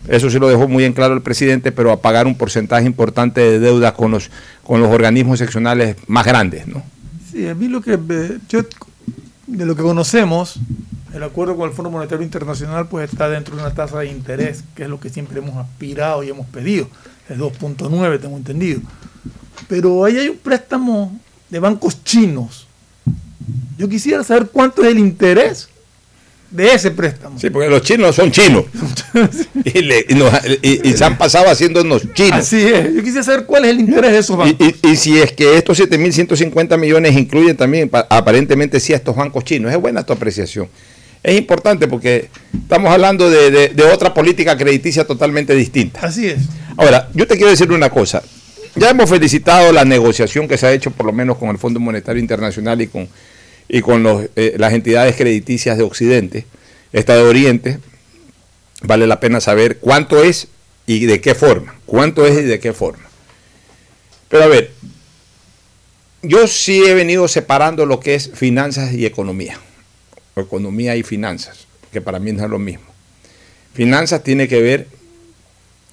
[0.09, 3.41] eso sí lo dejó muy en claro el presidente, pero a pagar un porcentaje importante
[3.41, 4.31] de deuda con los,
[4.65, 6.83] con los organismos seccionales más grandes, ¿no?
[7.31, 7.99] Sí, a mí lo que
[8.49, 8.63] yo
[9.47, 10.59] de lo que conocemos,
[11.15, 14.65] el acuerdo con el Fondo Monetario Internacional pues está dentro de una tasa de interés,
[14.75, 16.89] que es lo que siempre hemos aspirado y hemos pedido,
[17.29, 18.81] es 2.9, tengo entendido.
[19.69, 21.19] Pero ahí hay un préstamo
[21.51, 22.67] de bancos chinos.
[23.79, 25.69] Yo quisiera saber cuánto es el interés
[26.53, 27.39] de ese préstamo.
[27.41, 28.65] Sí, porque los chinos son chinos.
[29.65, 30.33] y, le- y nos-
[30.63, 32.33] y- y se han pasado haciéndonos chinos.
[32.41, 32.95] Así es.
[32.95, 34.69] Yo quisiera saber cuál es el interés de esos bancos.
[34.83, 39.45] Y, si es que estos 7.150 millones incluyen también, pa- aparentemente sí, a estos bancos
[39.45, 39.73] chinos.
[39.73, 40.69] Es buena tu apreciación.
[41.23, 42.29] Es importante porque
[42.63, 46.01] estamos hablando de, de- de otra política crediticia totalmente distinta.
[46.03, 46.39] Así es.
[46.77, 48.23] Ahora, yo te quiero decir una cosa.
[48.75, 51.79] Ya hemos felicitado la negociación que se ha hecho por lo menos con el Fondo
[51.79, 53.07] Monetario Internacional y con,
[53.69, 56.47] y con eh, las entidades crediticias de Occidente,
[56.93, 57.79] esta de Oriente.
[58.83, 60.49] Vale la pena saber cuánto es
[60.87, 61.75] y de qué forma.
[61.87, 63.05] Cuánto es y de qué forma.
[64.29, 64.73] Pero a ver,
[66.23, 69.59] yo sí he venido separando lo que es finanzas y economía.
[70.37, 72.87] Economía y finanzas, que para mí no es lo mismo.
[73.75, 74.87] Finanzas tiene que ver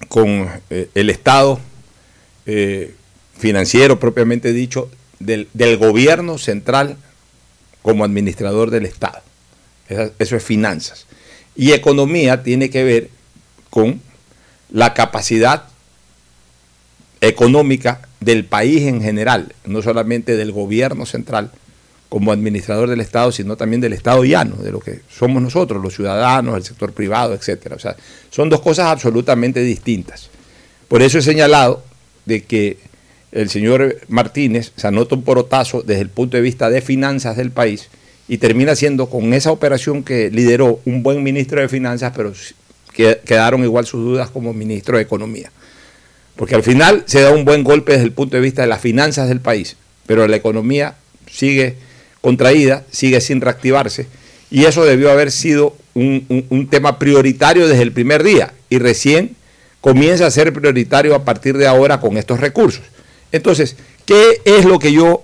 [0.08, 1.60] con eh, el estado
[2.46, 2.94] eh,
[3.38, 6.96] financiero propiamente dicho del, del gobierno central
[7.82, 9.20] como administrador del Estado.
[10.18, 11.06] Eso es finanzas.
[11.56, 13.10] Y economía tiene que ver
[13.70, 14.00] con
[14.70, 15.64] la capacidad
[17.20, 21.50] económica del país en general, no solamente del gobierno central
[22.08, 25.94] como administrador del Estado, sino también del Estado llano, de lo que somos nosotros, los
[25.94, 27.76] ciudadanos, el sector privado, etcétera.
[27.76, 27.96] O sea,
[28.30, 30.28] son dos cosas absolutamente distintas.
[30.88, 31.84] Por eso he señalado
[32.24, 32.78] de que
[33.32, 37.50] el señor Martínez se anota un porotazo desde el punto de vista de finanzas del
[37.50, 37.88] país
[38.28, 42.32] y termina siendo con esa operación que lideró un buen ministro de finanzas, pero
[42.92, 45.50] que quedaron igual sus dudas como ministro de economía.
[46.36, 48.80] Porque al final se da un buen golpe desde el punto de vista de las
[48.80, 49.76] finanzas del país,
[50.06, 50.94] pero la economía
[51.30, 51.76] sigue
[52.20, 54.06] contraída, sigue sin reactivarse,
[54.50, 59.36] y eso debió haber sido un- un tema prioritario desde el primer día, y recién
[59.80, 62.82] comienza a ser prioritario a partir de ahora con estos recursos.
[63.32, 65.22] Entonces, ¿qué es lo que yo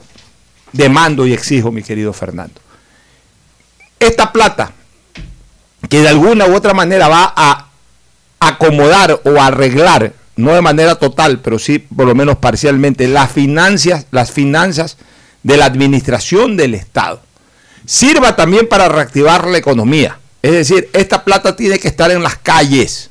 [0.72, 2.60] demando y exijo, mi querido Fernando?
[3.98, 4.72] Esta plata,
[5.88, 7.66] que de alguna u otra manera va a
[8.38, 14.06] acomodar o arreglar, no de manera total, pero sí por lo menos parcialmente, las finanzas,
[14.10, 14.96] las finanzas
[15.42, 17.22] de la administración del Estado.
[17.86, 20.18] Sirva también para reactivar la economía.
[20.42, 23.10] Es decir, esta plata tiene que estar en las calles.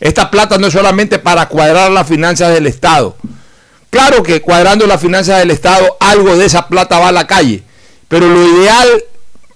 [0.00, 3.16] Esta plata no es solamente para cuadrar las finanzas del Estado.
[3.92, 7.62] Claro que cuadrando las finanzas del Estado, algo de esa plata va a la calle.
[8.08, 8.88] Pero lo ideal,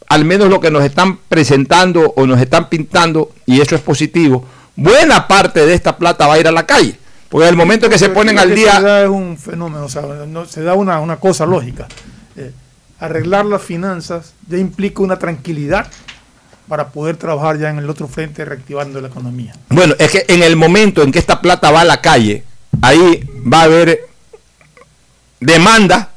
[0.09, 4.45] al menos lo que nos están presentando o nos están pintando, y eso es positivo,
[4.77, 6.99] buena parte de esta plata va a ir a la calle.
[7.31, 9.05] Porque en el momento que se ponen al día...
[9.05, 11.89] es un fenómeno, o sea, no- se da una, una cosa lógica.
[12.37, 12.53] Eh,
[13.01, 15.87] arreglar las finanzas ya implica una tranquilidad
[16.69, 19.55] para poder trabajar ya en el otro frente reactivando la economía.
[19.71, 22.45] Bueno, es que en el momento en que esta plata va a la calle,
[22.83, 24.07] ahí va a haber
[25.41, 26.11] demanda,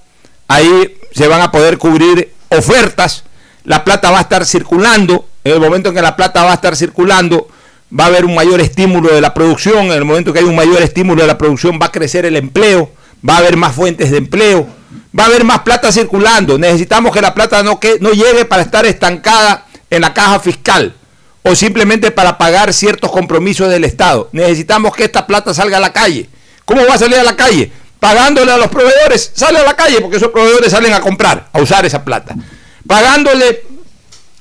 [0.47, 3.23] ahí se van a poder cubrir ofertas,
[3.63, 6.55] la plata va a estar circulando, en el momento en que la plata va a
[6.55, 7.47] estar circulando,
[7.97, 10.55] va a haber un mayor estímulo de la producción, en el momento que hay un
[10.55, 12.91] mayor estímulo de la producción va a crecer el empleo,
[13.27, 14.67] va a haber más fuentes de empleo,
[15.17, 18.61] va a haber más plata circulando, necesitamos que la plata no, que, no llegue para
[18.61, 20.93] estar estancada en la caja fiscal
[21.43, 24.29] o simplemente para pagar ciertos compromisos del Estado.
[24.31, 26.29] Necesitamos que esta plata salga a la calle.
[26.65, 27.71] ¿Cómo va a salir a la calle?
[27.99, 31.59] Pagándole a los proveedores, sale a la calle porque esos proveedores salen a comprar, a
[31.61, 32.33] usar esa plata.
[32.87, 33.63] Pagándole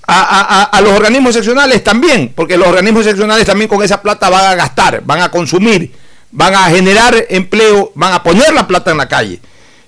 [0.07, 4.31] a, a- a- los organismos seccionales también, porque los organismos seccionales también con esa plata
[4.31, 5.93] van a gastar, van a consumir,
[6.31, 9.41] van a generar empleo, van a poner la plata en la calle.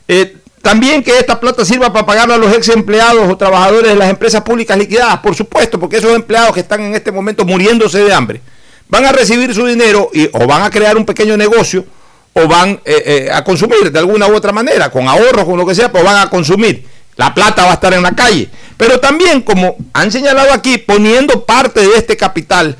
[0.08, 3.96] Eh, también que esta plata sirva para pagarle a los ex empleados o trabajadores de
[3.96, 8.02] las empresas públicas liquidadas, por supuesto, porque esos empleados que están en este momento muriéndose
[8.04, 8.42] de hambre,
[8.88, 11.86] van a recibir su dinero y, o van a crear un pequeño negocio
[12.32, 15.66] o van eh, eh, a consumir de alguna u otra manera, con ahorros, con lo
[15.66, 16.84] que sea, pues van a consumir.
[17.16, 18.48] La plata va a estar en la calle.
[18.76, 22.76] Pero también, como han señalado aquí, poniendo parte de este capital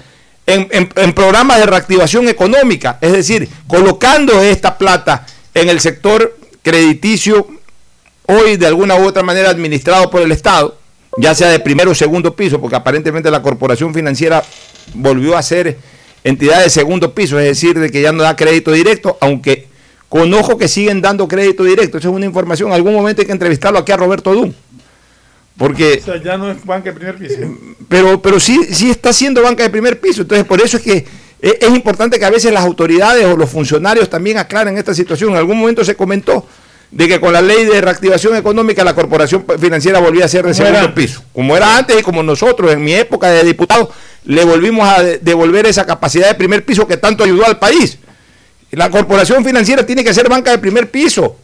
[0.47, 6.37] en, en- en programas de reactivación económica, es decir, colocando esta plata en el sector
[6.63, 7.49] crediticio,
[8.27, 10.79] hoy de alguna u otra manera administrado por el Estado,
[11.19, 14.43] ya sea de primero o segundo piso, porque aparentemente la corporación financiera
[14.95, 15.77] volvió a ser
[16.25, 19.69] entidad de segundo piso, es decir, de que ya no da crédito directo, aunque
[20.09, 21.99] conozco que siguen dando crédito directo.
[21.99, 22.69] Esa es una información.
[22.69, 24.55] En algún momento hay que entrevistarlo aquí a Roberto Dun.
[25.57, 27.37] Porque, O sea, ya no es banca de primer piso.
[27.89, 30.23] pero, pero sí, sí está siendo banca de primer piso.
[30.23, 31.07] Entonces, por eso es que
[31.41, 35.31] es, es importante que a veces las autoridades o los funcionarios también aclaren esta situación.
[35.33, 36.47] En algún momento se comentó
[36.91, 40.51] de que con la ley de reactivación económica la corporación financiera volvía a ser de
[40.51, 41.23] era segundo piso.
[41.33, 43.91] Como era antes y como nosotros en mi época de diputado
[44.25, 47.99] le volvimos a de- devolver esa capacidad de primer piso que tanto ayudó al país.
[48.73, 51.37] La corporación financiera tiene que ser banca de primer piso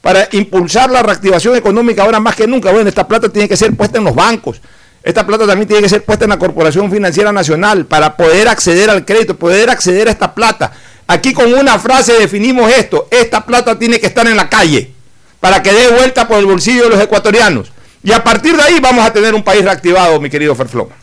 [0.00, 2.70] para impulsar la reactivación económica ahora más que nunca.
[2.72, 4.60] Bueno, esta plata tiene que ser puesta en los bancos.
[5.02, 8.90] Esta plata también tiene que ser puesta en la Corporación Financiera Nacional para poder acceder
[8.90, 10.72] al crédito, poder acceder a esta plata.
[11.10, 13.08] Aquí con una frase definimos esto.
[13.10, 14.92] Esta plata tiene que estar en la calle
[15.40, 17.72] para que dé vuelta por el bolsillo de los ecuatorianos.
[18.04, 20.94] Y a partir de ahí vamos a tener un país reactivado, mi querido Ferfloma.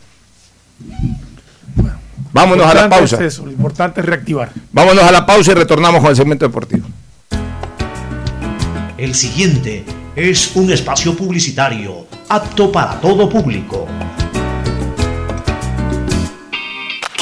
[2.31, 3.17] Vámonos a la pausa.
[3.17, 4.49] es eso, lo importante es reactivar.
[4.71, 6.87] Vámonos a la pausa y retornamos con el segmento deportivo.
[8.97, 9.83] El siguiente
[10.15, 13.85] es un espacio publicitario apto para todo público.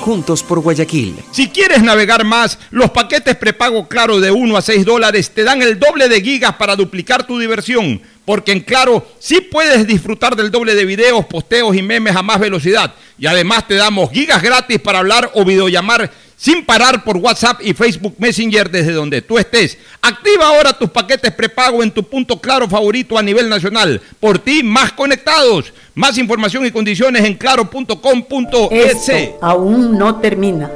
[0.00, 1.16] juntos por Guayaquil.
[1.30, 5.62] Si quieres navegar más, los paquetes prepago Claro de 1 a 6 dólares te dan
[5.62, 8.00] el doble de gigas para duplicar tu diversión.
[8.24, 12.38] Porque en Claro sí puedes disfrutar del doble de videos, posteos y memes a más
[12.38, 12.94] velocidad.
[13.18, 16.10] Y además te damos gigas gratis para hablar o videollamar
[16.40, 19.76] sin parar por WhatsApp y Facebook Messenger desde donde tú estés.
[20.00, 24.00] Activa ahora tus paquetes prepago en tu punto claro favorito a nivel nacional.
[24.18, 25.74] Por ti, más conectados.
[25.94, 29.12] Más información y condiciones en claro.com.es.
[29.42, 30.70] Aún no termina.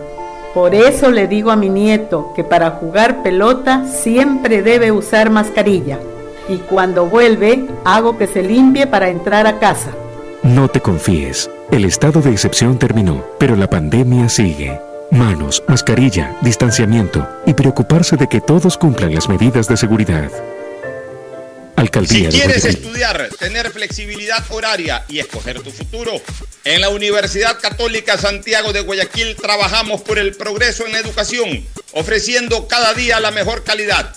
[0.52, 5.98] Por eso le digo a mi nieto que para jugar pelota siempre debe usar mascarilla.
[6.46, 9.92] Y cuando vuelve, hago que se limpie para entrar a casa.
[10.42, 11.50] No te confíes.
[11.70, 14.78] El estado de excepción terminó, pero la pandemia sigue.
[15.14, 20.28] Manos, mascarilla, distanciamiento y preocuparse de que todos cumplan las medidas de seguridad.
[21.76, 26.20] Alcaldía Si de quieres estudiar, tener flexibilidad horaria y escoger tu futuro,
[26.64, 32.66] en la Universidad Católica Santiago de Guayaquil trabajamos por el progreso en la educación, ofreciendo
[32.66, 34.16] cada día la mejor calidad.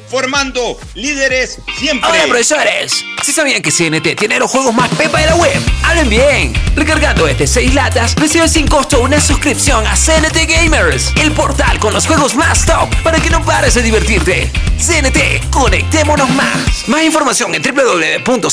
[0.11, 2.09] formando líderes siempre.
[2.09, 6.09] Hola profesores, si sabían que CNT tiene los juegos más pepa de la web, hablen
[6.09, 6.51] bien.
[6.75, 11.93] Recargando este 6 latas, recibes sin costo una suscripción a CNT Gamers, el portal con
[11.93, 14.51] los juegos más top para que no pares de divertirte.
[14.77, 16.89] CNT, conectémonos más.
[16.89, 18.51] Más información en www.cnt.com.es.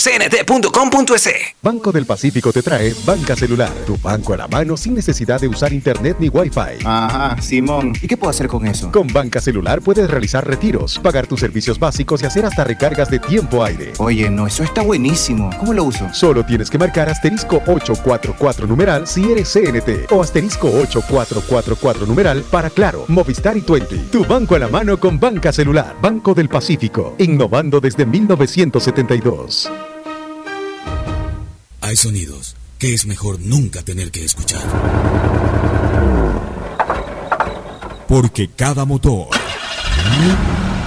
[1.61, 5.49] Banco del Pacífico te trae Banca Celular, tu banco a la mano sin necesidad de
[5.49, 6.85] usar internet ni wifi.
[6.85, 7.95] Ajá, Simón.
[8.01, 8.93] ¿Y qué puedo hacer con eso?
[8.93, 13.19] Con Banca Celular puedes realizar retiros, pagar tus servicios básicos y hacer hasta recargas de
[13.19, 13.95] tiempo aire.
[13.97, 15.49] Oye, no, eso está buenísimo.
[15.59, 16.07] ¿Cómo lo uso?
[16.13, 22.69] Solo tienes que marcar asterisco 844 numeral si eres CNT o asterisco 8444 numeral para
[22.69, 23.97] Claro, Movistar y Twenty.
[24.13, 25.97] Tu banco a la mano con Banca Celular.
[26.03, 29.71] Banco del Pacífico, innovando desde 1972.
[31.81, 34.61] Hay sonidos que es mejor nunca tener que escuchar.
[38.07, 39.29] Porque cada motor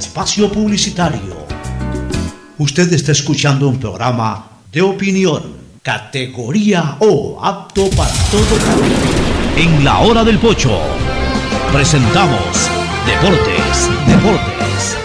[0.00, 1.46] espacio publicitario.
[2.56, 5.42] Usted está escuchando un programa de opinión,
[5.82, 8.56] categoría O, apto para todo.
[9.56, 10.80] En la hora del pocho
[11.70, 12.70] presentamos
[13.06, 14.96] Deportes, Deportes.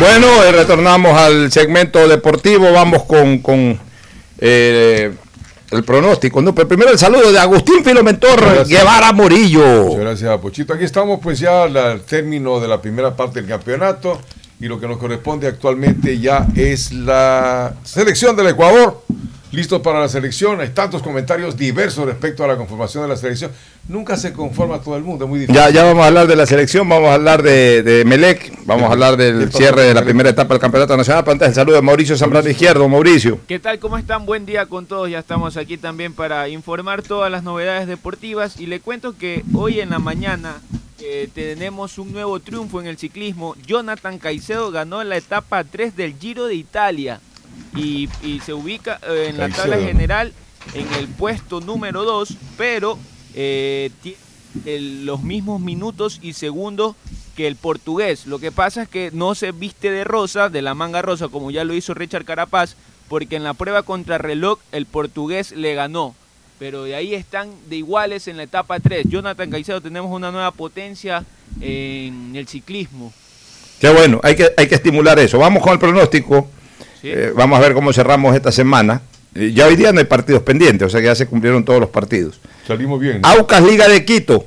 [0.00, 2.72] Bueno, eh, retornamos al segmento deportivo.
[2.72, 3.78] Vamos con, con,
[4.38, 5.12] eh,
[5.72, 6.40] el pronóstico.
[6.40, 6.54] ¿no?
[6.54, 8.68] Pero primero el saludo de Agustín Filomentor Gracias.
[8.68, 9.84] Guevara Morillo.
[9.84, 10.74] Muchas gracias, Pochito.
[10.74, 14.20] Aquí estamos, pues ya al término de la primera parte del campeonato.
[14.60, 19.02] Y lo que nos corresponde actualmente ya es la selección del Ecuador.
[19.52, 20.60] Listos para la selección.
[20.60, 23.50] Hay tantos comentarios diversos respecto a la conformación de la selección.
[23.86, 25.60] Nunca se conforma todo el mundo, es muy difícil.
[25.60, 28.88] Ya, ya vamos a hablar de la selección, vamos a hablar de, de Melec, vamos
[28.88, 31.22] a hablar del cierre de la primera etapa del Campeonato Nacional.
[31.22, 32.88] Pero antes el saludo de Mauricio Zambrano Izquierdo.
[32.88, 33.40] Mauricio.
[33.46, 33.78] ¿Qué tal?
[33.78, 34.24] ¿Cómo están?
[34.24, 35.10] Buen día con todos.
[35.10, 38.58] Ya estamos aquí también para informar todas las novedades deportivas.
[38.58, 40.62] Y le cuento que hoy en la mañana
[40.98, 43.54] eh, tenemos un nuevo triunfo en el ciclismo.
[43.66, 47.20] Jonathan Caicedo ganó la etapa 3 del Giro de Italia.
[47.76, 50.32] Y, y se ubica eh, en la tabla general
[50.74, 52.98] en el puesto número 2, pero
[53.34, 53.90] eh,
[54.66, 56.94] el- los mismos minutos y segundos
[57.36, 58.26] que el portugués.
[58.26, 61.50] Lo que pasa es que no se viste de rosa, de la manga rosa, como
[61.50, 62.76] ya lo hizo Richard Carapaz,
[63.08, 66.14] porque en la prueba contra reloj el portugués le ganó.
[66.58, 69.06] Pero de ahí están de iguales en la etapa 3.
[69.08, 71.24] Jonathan Caicedo, tenemos una nueva potencia
[71.60, 73.12] en el ciclismo.
[73.80, 75.38] Qué bueno, hay que, hay que estimular eso.
[75.38, 76.48] Vamos con el pronóstico.
[77.02, 79.02] Eh, vamos a ver cómo cerramos esta semana.
[79.34, 81.80] Eh, ya hoy día no hay partidos pendientes, o sea que ya se cumplieron todos
[81.80, 82.38] los partidos.
[82.66, 83.20] Salimos bien.
[83.22, 84.44] Aucas Liga de Quito.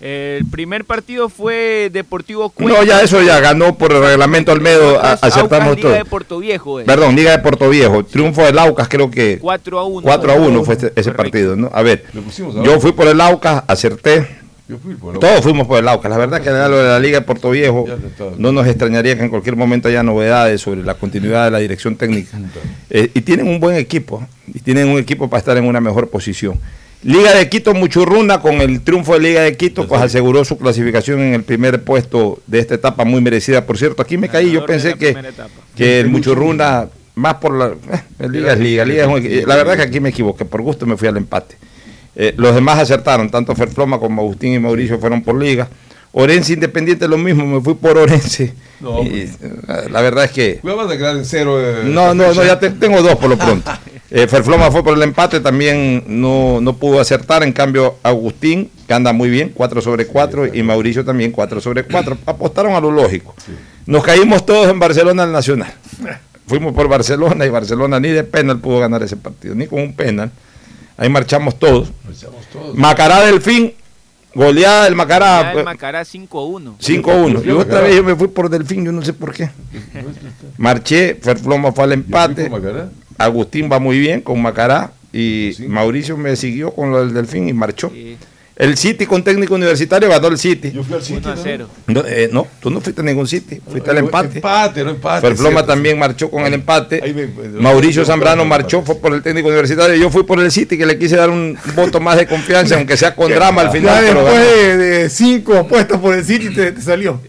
[0.00, 2.74] El primer partido fue Deportivo Cuenca.
[2.76, 5.98] No, ya eso ya ganó por el reglamento Almedo, a- Aucas acertamos Liga todo.
[5.98, 6.80] de Puerto Viejo.
[6.80, 6.84] eh.
[6.84, 8.04] Perdón, Liga de Puerto Viejo.
[8.04, 10.02] Triunfo del Aucas, creo que 4 a 1.
[10.02, 11.70] 4 a 1 fue este- ese partido, ¿no?
[11.72, 14.26] A ver, pusimos a yo fui por el Aucas, acerté.
[14.72, 16.10] Yo fui por el Todos fuimos por el Aucas.
[16.10, 17.84] La verdad que lo de la Liga de Puerto Viejo
[18.38, 21.96] no nos extrañaría que en cualquier momento haya novedades sobre la continuidad de la dirección
[21.96, 22.38] técnica.
[22.88, 24.26] Eh, y tienen un buen equipo.
[24.46, 26.58] Y tienen un equipo para estar en una mejor posición.
[27.02, 31.20] Liga de Quito Muchurruna con el triunfo de Liga de Quito pues aseguró su clasificación
[31.20, 33.66] en el primer puesto de esta etapa muy merecida.
[33.66, 35.14] Por cierto, aquí me caí, yo pensé que,
[35.76, 39.56] que el Muchurruna más por la eh, el Liga es Liga, Liga es un la
[39.56, 41.56] verdad que aquí me equivoqué, por gusto me fui al empate.
[42.14, 45.68] Eh, los demás acertaron, tanto Ferfloma como Agustín y Mauricio fueron por Liga.
[46.14, 48.52] Orense Independiente lo mismo, me fui por Orense.
[48.80, 49.30] No, Y, eh,
[49.90, 51.58] la verdad es que Vamos a quedar en cero.
[51.58, 53.70] eh, no, no, no, ya te- tengo dos por lo pronto.
[54.10, 57.42] Eh, Ferfloma fue por el empate, también no, no pudo acertar.
[57.44, 61.84] En cambio, Agustín, que anda muy bien, 4 sobre 4, y Mauricio también 4 sobre
[61.84, 62.18] 4.
[62.26, 63.34] Apostaron a lo lógico.
[63.86, 65.72] Nos caímos todos en Barcelona al Nacional.
[66.46, 69.94] Fuimos por Barcelona y Barcelona ni de penal pudo ganar ese partido, ni con un
[69.94, 70.30] penal.
[70.96, 71.92] Ahí marchamos todos.
[72.74, 73.72] Macará Delfín,
[74.34, 75.52] goleada del Macará.
[75.52, 76.76] Ya el Macará 5 a 1.
[76.78, 77.44] 5-1.
[77.44, 79.50] Y otra vez yo me fui por Delfín, yo no sé por qué.
[80.58, 82.50] Marché, Ferfloma fue al empate.
[83.18, 84.92] Agustín va muy bien con Macará.
[85.12, 87.92] Y Mauricio me siguió con lo del Delfín y marchó.
[88.54, 90.70] El City con técnico universitario ganó el City.
[90.72, 91.68] Yo fui al City, 1 a 0.
[91.86, 94.36] No, eh, no, tú no fuiste a ningún City, fuiste al empate.
[94.36, 95.26] Empate, no empate.
[95.26, 95.66] Ferfloma cierto.
[95.72, 97.00] también marchó con el empate.
[97.02, 99.94] Ahí me- me- Mauricio Zambrano marchó, fue por el técnico universitario.
[99.96, 102.96] Yo fui por el City, que le quise dar un voto más de confianza, aunque
[102.98, 104.04] sea con drama al final.
[104.04, 107.20] Ya después de, de cinco apuestas por el City te, te salió.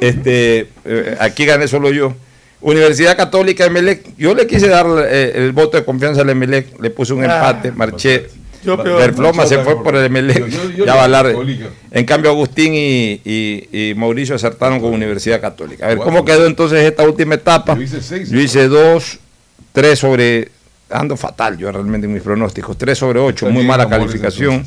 [0.00, 2.14] Este, eh, aquí gané solo yo.
[2.60, 6.90] Universidad Católica Emelec, yo le quise dar eh, el voto de confianza al Emelec, le
[6.90, 8.26] puse un Ah, empate, marché.
[8.64, 8.98] Peor.
[8.98, 10.10] Verfloma se fue por el
[10.76, 11.26] yo ya va a hablar.
[11.26, 11.66] Católica.
[11.90, 15.84] En cambio, Agustín y, y- y Mauricio acertaron con Universidad Católica.
[15.86, 15.98] A ver.
[15.98, 17.74] ¿cómo quedó entonces esta última etapa?
[17.76, 18.30] Yo hice seis.
[18.30, 19.18] Yo hice dos,
[19.72, 20.50] tres sobre.
[20.90, 22.76] Ando fatal yo realmente en mis pronósticos.
[22.78, 24.66] Tres sobre ocho, muy mala calificación.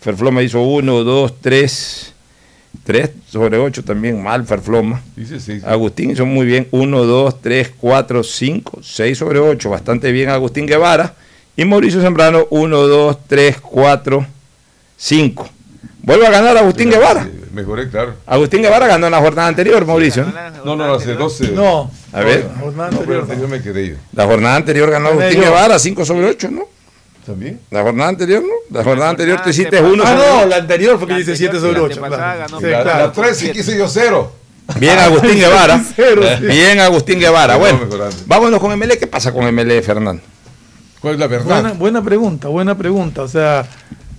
[0.00, 2.12] Ferfloma hizo uno, dos, tres.
[2.84, 5.02] Tres sobre ocho también mal, Ferfloma.
[5.64, 6.68] Agustín hizo muy bien.
[6.70, 9.70] 1, 2, 3, 4, 5, 6 sobre 8.
[9.70, 11.14] Bastante bien Agustín Guevara.
[11.56, 14.26] Y Mauricio Zambrano, 1, 2, 3, 4,
[14.96, 15.48] 5.
[16.02, 17.26] Vuelve a ganar Agustín Guevara.
[17.52, 18.14] Mejoré, claro.
[18.26, 20.26] Agustín Guevara ganó en la jornada anterior, Mauricio.
[20.64, 21.52] No, no, hace 12.
[21.52, 21.90] No.
[22.12, 22.44] A ver.
[22.54, 23.22] La jornada No, pero anterior.
[23.22, 23.94] anterior me quedé yo.
[24.12, 25.40] La jornada anterior ganó Agustín.
[25.40, 26.62] Guevara, 5 sobre 8, ¿no?
[27.24, 27.58] ¿También?
[27.70, 28.76] La jornada anterior, ¿no?
[28.78, 29.92] La jornada anterior tú hiciste antepasada.
[29.94, 30.46] 1 Ah, sobre no, 8.
[30.48, 31.94] la anterior fue que La dice anterior, 7 sí, sobre la 8.
[32.04, 32.38] antepasada Claro.
[32.46, 32.98] ganó Sí, La, claro.
[33.06, 34.32] la 13 quise yo cero.
[34.78, 35.82] Bien Agustín Guevara.
[35.96, 36.46] Cero, sí.
[36.46, 37.54] Bien Agustín Guevara.
[37.54, 37.80] No, Bueno,
[38.26, 38.98] vámonos con MLE.
[38.98, 40.22] ¿Qué pasa con MLE, Fernando?
[41.00, 41.44] ¿Cuál es la verdad?
[41.46, 43.22] Buena, buena pregunta, buena pregunta.
[43.22, 43.66] O sea,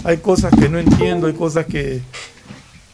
[0.04, 2.02] hay cosas que no entiendo, hay cosas que,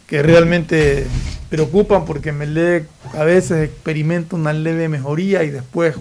[0.07, 1.05] que realmente
[1.49, 5.95] preocupan porque Melec a veces experimenta una leve mejoría y después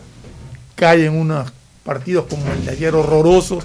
[0.77, 1.53] cae en unos
[1.85, 3.65] partidos como el de ayer horrorosos.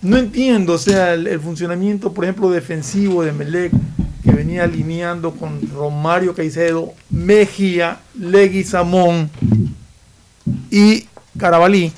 [0.00, 3.72] No entiendo, o sea, el, el funcionamiento, por ejemplo, defensivo de Melec,
[4.24, 9.30] que venía alineando con Romario Caicedo, Mejía, Leguizamón
[10.70, 11.06] y
[11.38, 11.92] Carabalí.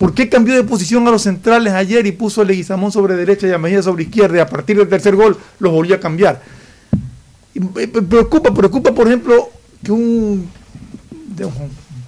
[0.00, 3.46] ¿Por qué cambió de posición a los centrales ayer y puso a Leguizamón sobre derecha
[3.46, 6.40] y a Mejía sobre izquierda y a partir del tercer gol los volvió a cambiar?
[7.52, 9.50] Y me- me preocupa, preocupa, por ejemplo,
[9.84, 10.48] que un,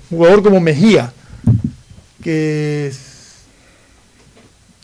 [0.09, 1.12] jugador como Mejía,
[2.23, 2.90] que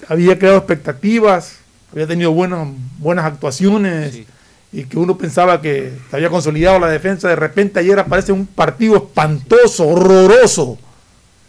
[0.06, 1.54] había creado expectativas,
[1.92, 2.68] había tenido buenas,
[2.98, 4.20] buenas actuaciones
[4.70, 8.44] y que uno pensaba que se había consolidado la defensa, de repente ayer aparece un
[8.46, 10.76] partido espantoso, horroroso,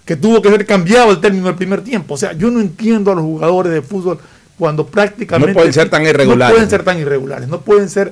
[0.10, 2.16] que tuvo que ser cambiado el término del primer tiempo.
[2.16, 4.18] O sea, yo no entiendo a los jugadores de fútbol
[4.58, 5.54] cuando prácticamente...
[5.54, 6.50] No pueden ser tan irregulares.
[6.50, 8.12] No pueden ser tan irregulares, no pueden ser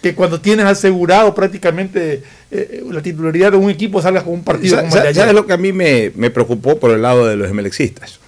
[0.00, 4.76] que cuando tienes asegurado prácticamente eh, la titularidad de un equipo salgas con un partido
[4.76, 5.14] como el de ayer.
[5.16, 8.20] ¿Sabes lo que a mí me, me preocupó por el lado de los emelexistas?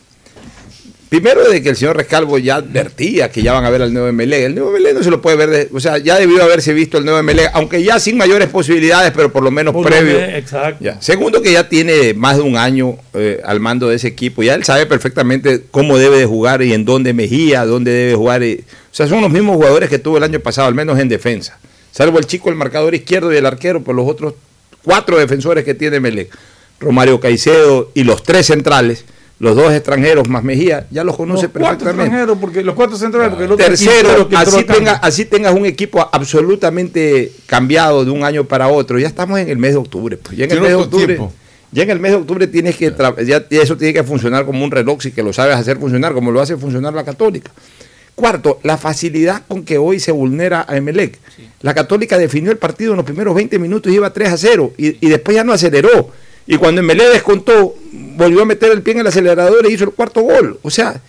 [1.08, 4.12] Primero de que el señor Rescalvo ya advertía que ya van a ver al nuevo
[4.12, 4.44] MLE.
[4.46, 6.98] El nuevo MLE no se lo puede ver, de- o sea, ya debió haberse visto
[6.98, 10.18] el nuevo MLE, aunque ya sin mayores posibilidades, pero por lo menos Por previo.
[10.18, 10.82] Exacto.
[10.84, 11.00] Ya.
[11.00, 14.42] Segundo, que ya tiene más de un año eh, al mando de ese equipo.
[14.42, 18.42] Ya él sabe perfectamente cómo debe de jugar y en dónde Mejía, dónde debe jugar.
[18.42, 21.08] y- o sea, son los mismos jugadores que tuvo el año pasado, al menos en
[21.08, 21.58] defensa.
[21.92, 24.34] Salvo el chico, el marcador izquierdo y el arquero, por los otros
[24.82, 26.30] cuatro defensores que tiene Melec.
[26.80, 29.04] Romario Caicedo y los tres centrales,
[29.38, 32.04] los dos extranjeros más Mejía, ya los conoce los cuatro perfectamente.
[32.04, 35.66] extranjeros, porque los cuatro centrales, porque el otro Tercero, que así, tenga, así tengas un
[35.66, 38.98] equipo absolutamente cambiado de un año para otro.
[38.98, 40.16] Ya estamos en el mes de octubre.
[40.16, 40.36] Pues.
[40.38, 41.06] Ya en el Tiene mes de octubre.
[41.06, 41.32] tiempo.
[41.72, 42.94] Ya en el mes de octubre tienes que
[43.26, 46.30] ya eso tiene que funcionar como un reloj si que lo sabes hacer funcionar, como
[46.30, 47.50] lo hace funcionar la Católica.
[48.14, 51.18] Cuarto, la facilidad con que hoy se vulnera a Emelec.
[51.60, 54.72] La Católica definió el partido en los primeros 20 minutos y iba 3 a 0
[54.78, 56.10] y, y después ya no aceleró.
[56.46, 59.90] Y cuando Emelec descontó, volvió a meter el pie en el acelerador e hizo el
[59.90, 60.58] cuarto gol.
[60.62, 61.00] O sea,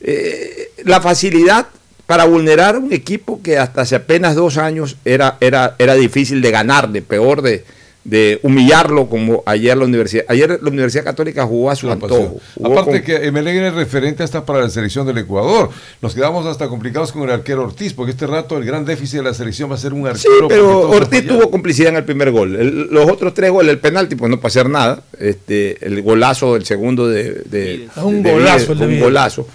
[0.00, 1.66] eh, la facilidad
[2.06, 6.50] para vulnerar un equipo que hasta hace apenas dos años era, era, era difícil de
[6.50, 7.64] ganarle, peor de,
[8.06, 10.24] de humillarlo como ayer la Universidad.
[10.28, 12.36] Ayer la Universidad Católica jugó a su antojo.
[12.54, 15.70] Jugó Aparte con- que MLE es referente hasta para la selección del Ecuador.
[16.00, 19.22] Nos quedamos hasta complicados con el arquero Ortiz, porque este rato el gran déficit de
[19.24, 20.46] la selección va a ser un Sí, arquero.
[20.48, 22.54] pero porque todos Ortiz tuvo complicidad en el primer gol.
[22.54, 25.02] El- los otros tres goles, el penalti, pues no hacer nada.
[25.18, 29.48] Este, el golazo, el segundo de, de- un de golazo Vides, el un golazo.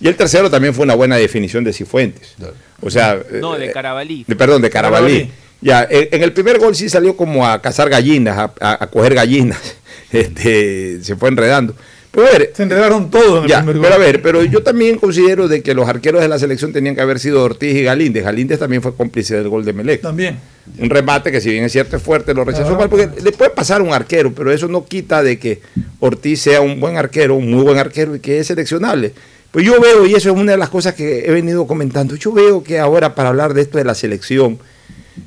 [0.00, 2.34] Y el tercero también fue una buena definición de Cifuentes.
[2.80, 4.24] O sea, No, eh, de Carabalí.
[4.26, 5.12] de- perdón, de Carabalí.
[5.18, 5.32] Carabalí.
[5.60, 9.14] Ya, en, el primer gol sí salió como a cazar gallinas, a, a- a coger
[9.14, 9.58] gallinas.
[10.10, 11.74] Este, se fue enredando.
[12.10, 14.06] Pero a ver, Se enredaron todos en el ya, primer pero a gol.
[14.06, 17.18] ver, pero yo también considero de que los arqueros de la selección tenían que haber
[17.18, 18.24] sido Ortiz y Galíndez.
[18.24, 20.00] Galíndez también fue cómplice del gol de Melec.
[20.00, 20.38] También.
[20.78, 23.50] Un remate que si bien es cierto es fuerte, lo rechazó mal, porque le puede
[23.50, 25.60] pasar un arquero, pero eso no quita de que
[26.00, 29.12] Ortiz sea un buen arquero, un muy buen arquero y que es seleccionable.
[29.50, 32.32] Pues yo veo, y eso es una de las cosas que he venido comentando, yo
[32.32, 34.58] veo que ahora para hablar de esto de la selección,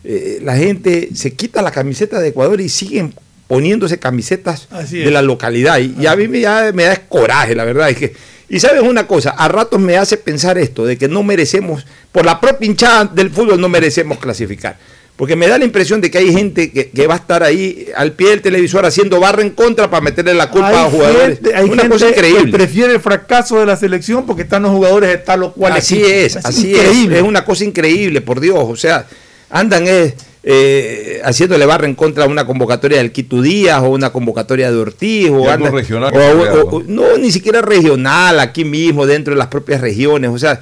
[0.03, 3.13] eh, la gente se quita la camiseta de Ecuador y siguen
[3.47, 5.79] poniéndose camisetas de la localidad.
[5.79, 7.89] Y, y a mí me, da- me da coraje, la verdad.
[7.89, 8.13] Es que,
[8.49, 12.25] y sabes una cosa, a ratos me hace pensar esto, de que no merecemos, por
[12.25, 14.77] la propia hinchada del fútbol no merecemos clasificar.
[15.17, 17.87] Porque me da la impresión de que hay gente que, que va a estar ahí
[17.95, 21.37] al pie del televisor haciendo barra en contra para meterle la culpa a los jugadores.
[21.39, 22.45] gente, hay una gente cosa increíble.
[22.45, 25.73] que prefiere el fracaso de la selección porque están los jugadores de tal o cual
[25.73, 26.09] Así equipo.
[26.11, 27.15] es, así increíble.
[27.17, 27.21] es.
[27.21, 28.57] Es una cosa increíble, por Dios.
[28.57, 29.05] O sea,
[29.51, 34.11] andan eh, eh, haciéndole barra en contra a una convocatoria del Quito Díaz o una
[34.11, 35.29] convocatoria de Ortiz.
[35.29, 39.33] O andan- regional o- que o- sea, o- no, ni siquiera regional, aquí mismo, dentro
[39.33, 40.31] de las propias regiones.
[40.31, 40.59] O sea,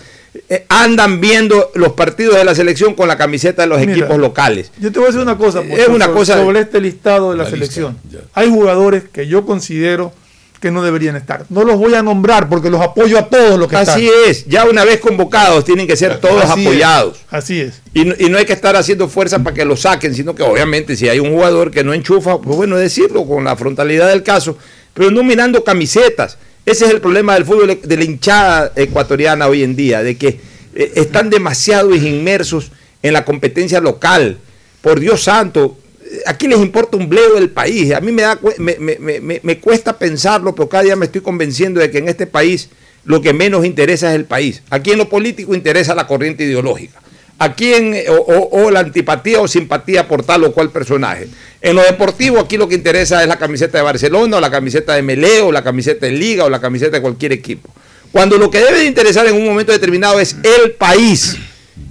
[0.50, 4.18] eh, andan viendo los partidos de la selección con la camiseta de los Mira, equipos
[4.18, 4.72] locales.
[4.80, 7.38] Yo te voy a decir una cosa, Es una sobre- cosa- sobre este listado de
[7.38, 7.98] la, selección.
[8.34, 10.12] Hay jugadores que yo considero
[10.60, 11.46] que no deberían estar.
[11.50, 14.30] No los voy a nombrar porque los apoyo a todos los que Así están.
[14.30, 17.18] es, ya una vez convocados tienen que ser todos Así es, apoyados.
[17.30, 17.82] Así es.
[17.94, 20.44] Y no, y no hay que estar haciendo fuerza para que lo saquen, sino que
[20.44, 24.24] obviamente si hay un jugador que no enchufa, pues bueno, decirlo con la frontalidad del
[24.24, 24.58] caso,
[24.94, 26.38] pero no mirando camisetas.
[26.66, 30.40] Ese es el problema del fútbol, de la hinchada ecuatoriana hoy en día, de que
[30.76, 32.72] eh, están demasiado inmersos
[33.02, 34.38] en la competencia local.
[34.82, 35.78] Por Dios santo,
[36.26, 37.94] aquí les importa un bledo del país.
[37.94, 41.22] A mí me, da, me, me- me- me cuesta pensarlo, pero cada día me estoy
[41.22, 42.70] convenciendo de que en este país
[43.06, 44.62] lo que menos interesa es el país.
[44.70, 47.02] Aquí en lo político interesa la corriente ideológica.
[47.42, 51.28] Aquí en, o, o- o la antipatía o simpatía por tal o cual personaje.
[51.62, 54.96] En lo deportivo, aquí lo que interesa es la camiseta de Barcelona, o la camiseta
[54.96, 57.70] de Meleo, o la camiseta de Liga, o la camiseta de cualquier equipo.
[58.12, 61.38] Cuando lo que debe de interesar en un momento determinado es el país.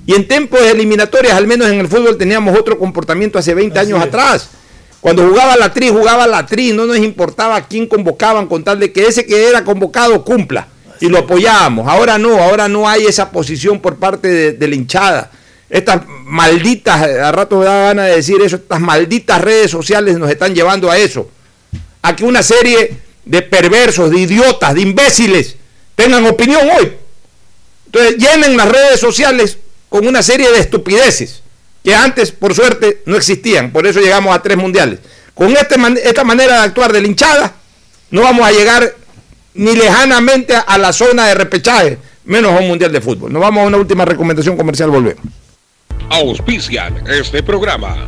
[0.07, 4.01] Y en tiempos eliminatorias, al menos en el fútbol, teníamos otro comportamiento hace 20 años
[4.01, 4.49] atrás.
[5.01, 8.81] Cuando jugaba la tri, jugaba la tri, no nos importaba a quién convocaban con tal
[8.81, 10.67] de que ese que era convocado cumpla.
[11.01, 11.87] Y lo apoyábamos.
[11.87, 15.31] Ahora no, ahora no hay esa posición por parte de, de la hinchada.
[15.71, 20.31] Estas malditas, a rato me da ganas de decir eso, estas malditas redes sociales nos
[20.31, 21.31] están llevando a eso.
[22.03, 22.97] A que una serie
[23.27, 25.57] de perversos, de idiotas, de imbéciles
[25.95, 26.93] tengan opinión hoy.
[27.87, 29.59] Entonces llenen las redes sociales
[29.89, 31.43] con una serie de estupideces
[31.85, 33.71] que antes, por suerte, no existían.
[33.73, 34.99] Por eso llegamos a tres mundiales.
[35.35, 37.55] Con este man- esta manera de actuar de la hinchada,
[38.11, 38.95] no vamos a llegar
[39.55, 43.33] ni lejanamente a, a la zona de repechaje, menos a un mundial de fútbol.
[43.33, 45.23] Nos vamos a una última recomendación comercial, volvemos.
[46.11, 48.07] Auspician este programa.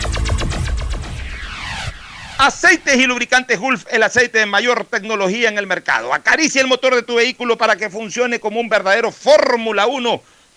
[2.39, 6.15] Aceites y lubricantes Gulf, el aceite de mayor tecnología en el mercado.
[6.15, 10.23] Acaricia el motor de tu vehículo para que funcione como un verdadero Fórmula 1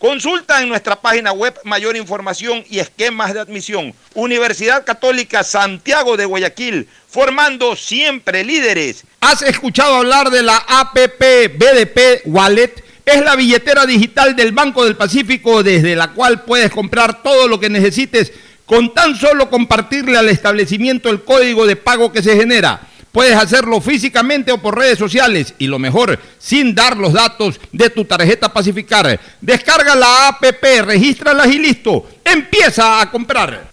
[0.00, 3.92] Consulta en nuestra página web mayor información y esquemas de admisión.
[4.14, 9.04] Universidad Católica Santiago de Guayaquil, formando siempre líderes.
[9.20, 11.20] ¿Has escuchado hablar de la APP
[11.54, 12.82] BDP Wallet?
[13.04, 17.60] Es la billetera digital del Banco del Pacífico desde la cual puedes comprar todo lo
[17.60, 18.32] que necesites
[18.64, 22.80] con tan solo compartirle al establecimiento el código de pago que se genera.
[23.12, 27.90] Puedes hacerlo físicamente o por redes sociales y lo mejor, sin dar los datos de
[27.90, 29.18] tu tarjeta Pacificar.
[29.40, 32.08] Descarga la APP, regístralas y listo.
[32.24, 33.70] Empieza a comprar.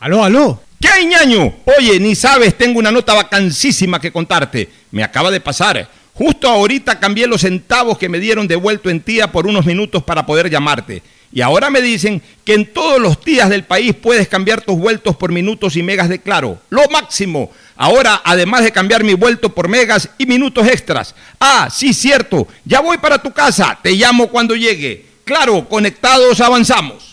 [0.00, 0.62] Aló, aló.
[0.80, 1.54] ¿Qué ñaño?
[1.78, 4.68] Oye, ni sabes, tengo una nota vacancísima que contarte.
[4.90, 5.88] Me acaba de pasar.
[6.14, 10.24] Justo ahorita cambié los centavos que me dieron devuelto en tía por unos minutos para
[10.24, 11.02] poder llamarte.
[11.34, 15.16] Y ahora me dicen que en todos los días del país puedes cambiar tus vueltos
[15.16, 16.60] por minutos y megas de claro.
[16.70, 17.50] Lo máximo.
[17.74, 21.12] Ahora, además de cambiar mi vuelto por megas y minutos extras.
[21.40, 22.46] Ah, sí, cierto.
[22.64, 23.76] Ya voy para tu casa.
[23.82, 25.06] Te llamo cuando llegue.
[25.24, 27.10] Claro, conectados avanzamos.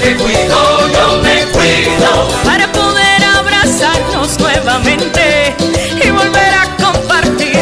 [0.00, 5.54] Me cuido, yo me cuido para poder abrazarnos nuevamente
[6.02, 7.58] y volver a compartir.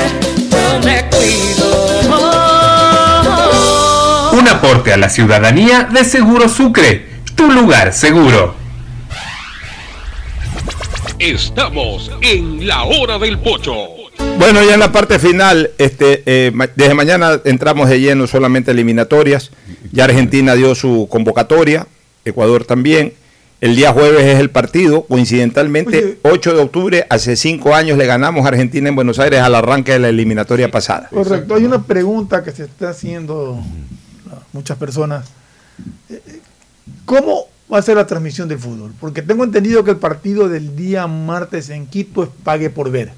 [0.51, 1.74] Yo me cuido.
[4.65, 7.05] Aporte a la ciudadanía de Seguro Sucre,
[7.35, 8.55] tu lugar seguro.
[11.19, 13.75] Estamos en la hora del pocho.
[14.39, 19.51] Bueno, ya en la parte final, este, eh, desde mañana entramos de lleno solamente eliminatorias.
[19.93, 21.87] Ya Argentina dio su convocatoria,
[22.25, 23.13] Ecuador también.
[23.61, 28.45] El día jueves es el partido, coincidentalmente, 8 de octubre, hace cinco años le ganamos
[28.45, 31.09] a Argentina en Buenos Aires al arranque de la eliminatoria pasada.
[31.11, 33.59] Correcto, hay una pregunta que se está haciendo
[34.55, 35.27] muchas personas.
[36.09, 36.41] Eh, eh,
[37.05, 38.93] ¿Cómo va a ser la transmisión del fútbol?
[39.01, 43.13] Porque tengo entendido que el partido del día martes en Quito es pague por ver.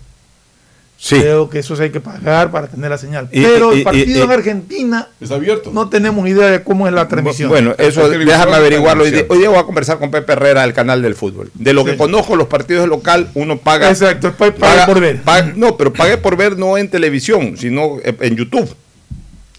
[0.98, 1.16] Sí.
[1.20, 3.28] Creo que eso sí hay que pagar para tener la señal.
[3.30, 5.70] Y- Pero y- el partido y- en Argentina abierto.
[5.70, 7.50] no tenemos idea de cómo es la transmisión.
[7.50, 9.04] Bueno, eso déjame averiguarlo.
[9.04, 11.50] Hoy día, hoy día voy a conversar con Pepe Herrera del canal del fútbol.
[11.52, 13.90] De lo que conozco, los partidos local, uno paga.
[13.90, 14.52] Exacto, pague
[14.86, 15.20] por ver.
[15.22, 18.74] paga- no, pero pague por ver no en televisión, sino en YouTube.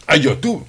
[0.08, 0.66] A YouTube.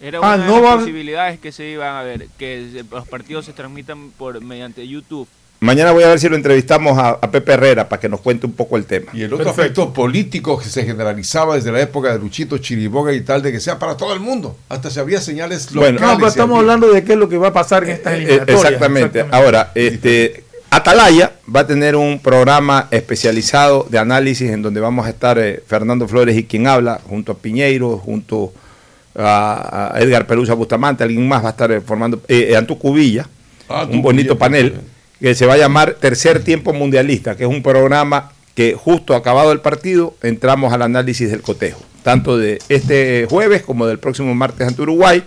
[0.00, 3.06] Era Ah, una no de las va- posibilidades que se iban a ver, que los
[3.06, 5.28] partidos se transmitan por mediante YouTube.
[5.62, 8.46] Mañana voy a ver si lo entrevistamos a, a Pepe Herrera para que nos cuente
[8.46, 9.10] un poco el tema.
[9.12, 9.82] Y el otro Perfecto.
[9.82, 13.60] aspecto político que se generalizaba desde la época de Luchito Chiriboga y tal, de que
[13.60, 14.56] sea para todo el mundo.
[14.70, 16.00] Hasta se había señales Bueno, locales.
[16.12, 18.14] no, pero estamos había- hablando de qué es lo que va a pasar en estas
[18.14, 18.64] Eh, eliminatorias.
[18.64, 19.26] exactamente.
[19.30, 25.10] Ahora, este, Atalaya va a tener un programa especializado de análisis en donde vamos a
[25.10, 28.69] estar eh, Fernando Flores y quien habla, junto a Piñeiro, junto a,
[29.16, 33.28] a Edgar Pelusa Bustamante, alguien más va a estar eh, formando, eh, Antú Cubilla,
[33.68, 34.80] Ah, un bonito panel
[35.20, 39.14] que se va a llamar Tercer Tiempo Mundialista, que es un programa que que justo
[39.14, 44.34] acabado el partido entramos al análisis del cotejo, tanto de este jueves como del próximo
[44.34, 45.22] martes ante Uruguay.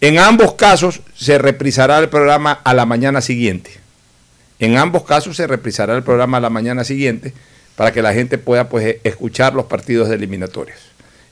[0.00, 3.70] En ambos casos se reprisará el programa a la mañana siguiente.
[4.58, 7.32] En ambos casos se reprisará el programa a la mañana siguiente
[7.76, 10.78] para que la gente pueda pues, escuchar los partidos de eliminatorias.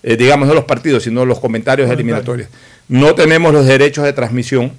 [0.02, 2.48] Eh, digamos, no los partidos, sino los comentarios de eliminatorias.
[2.88, 4.72] No tenemos los derechos de transmisión,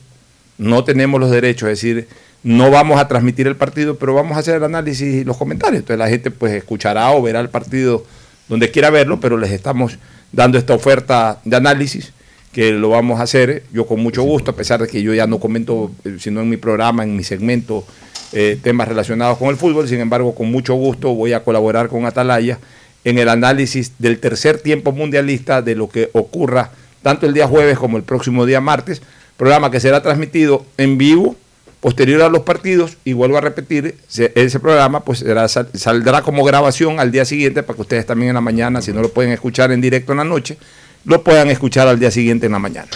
[0.57, 2.07] no tenemos los derechos, es decir,
[2.43, 5.81] no vamos a transmitir el partido, pero vamos a hacer el análisis y los comentarios.
[5.81, 8.03] Entonces la gente pues escuchará o verá el partido
[8.47, 9.97] donde quiera verlo, pero les estamos
[10.31, 12.13] dando esta oferta de análisis
[12.51, 15.25] que lo vamos a hacer yo con mucho gusto, a pesar de que yo ya
[15.25, 17.85] no comento, eh, sino en mi programa, en mi segmento,
[18.33, 19.87] eh, temas relacionados con el fútbol.
[19.87, 22.59] Sin embargo, con mucho gusto voy a colaborar con Atalaya
[23.03, 26.71] en el análisis del tercer tiempo mundialista de lo que ocurra
[27.01, 29.01] tanto el día jueves como el próximo día martes,
[29.37, 31.35] programa que será transmitido en vivo
[31.79, 36.99] posterior a los partidos y vuelvo a repetir, ese programa pues será, saldrá como grabación
[36.99, 39.71] al día siguiente para que ustedes también en la mañana, si no lo pueden escuchar
[39.71, 40.57] en directo en la noche,
[41.05, 42.87] lo puedan escuchar al día siguiente en la mañana.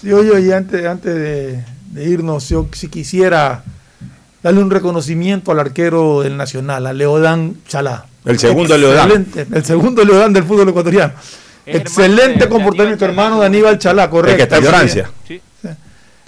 [0.00, 1.64] Sí, oye, y antes, antes de,
[2.04, 3.62] irnos, yo si quisiera
[4.44, 8.04] darle un reconocimiento al arquero del Nacional, a Leodán Chalá.
[8.26, 9.26] El segundo Leodán.
[9.34, 11.14] El segundo Leodán del fútbol ecuatoriano.
[11.64, 14.32] Excelente comportamiento, hermano de Aníbal Chalá, correcto.
[14.32, 15.10] El que está en Francia.
[15.26, 15.40] Sí.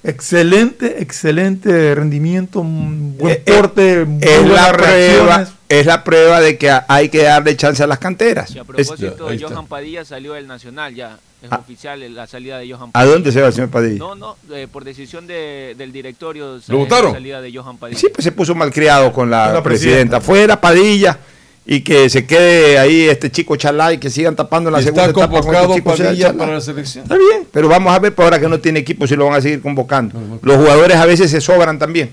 [0.03, 6.71] Excelente, excelente rendimiento, buen eh, eh, porte, es la prueba, es la prueba de que
[6.87, 8.57] hay que darle chance a las canteras.
[8.57, 11.57] a propósito, Johan Padilla salió del Nacional ya, es ah.
[11.57, 13.11] oficial la salida de Johan Padilla.
[13.11, 13.99] ¿A dónde se va el señor Padilla?
[13.99, 17.13] No, no, eh, por decisión del directorio ¿Lo votaron?
[17.13, 18.01] la salida de Johan Padilla.
[18.01, 20.21] Sí, pues se puso malcriado con la, la presidenta.
[20.21, 21.19] Fuera Padilla
[21.67, 25.29] y que se quede ahí este chico chalá y que sigan tapando la segunda etapa
[25.29, 27.03] convocado este Padilla para la selección.
[27.03, 29.35] Está bien, pero vamos a ver por ahora que no tiene equipo si lo van
[29.35, 30.19] a seguir convocando.
[30.43, 32.13] Los jugadores a veces se sobran también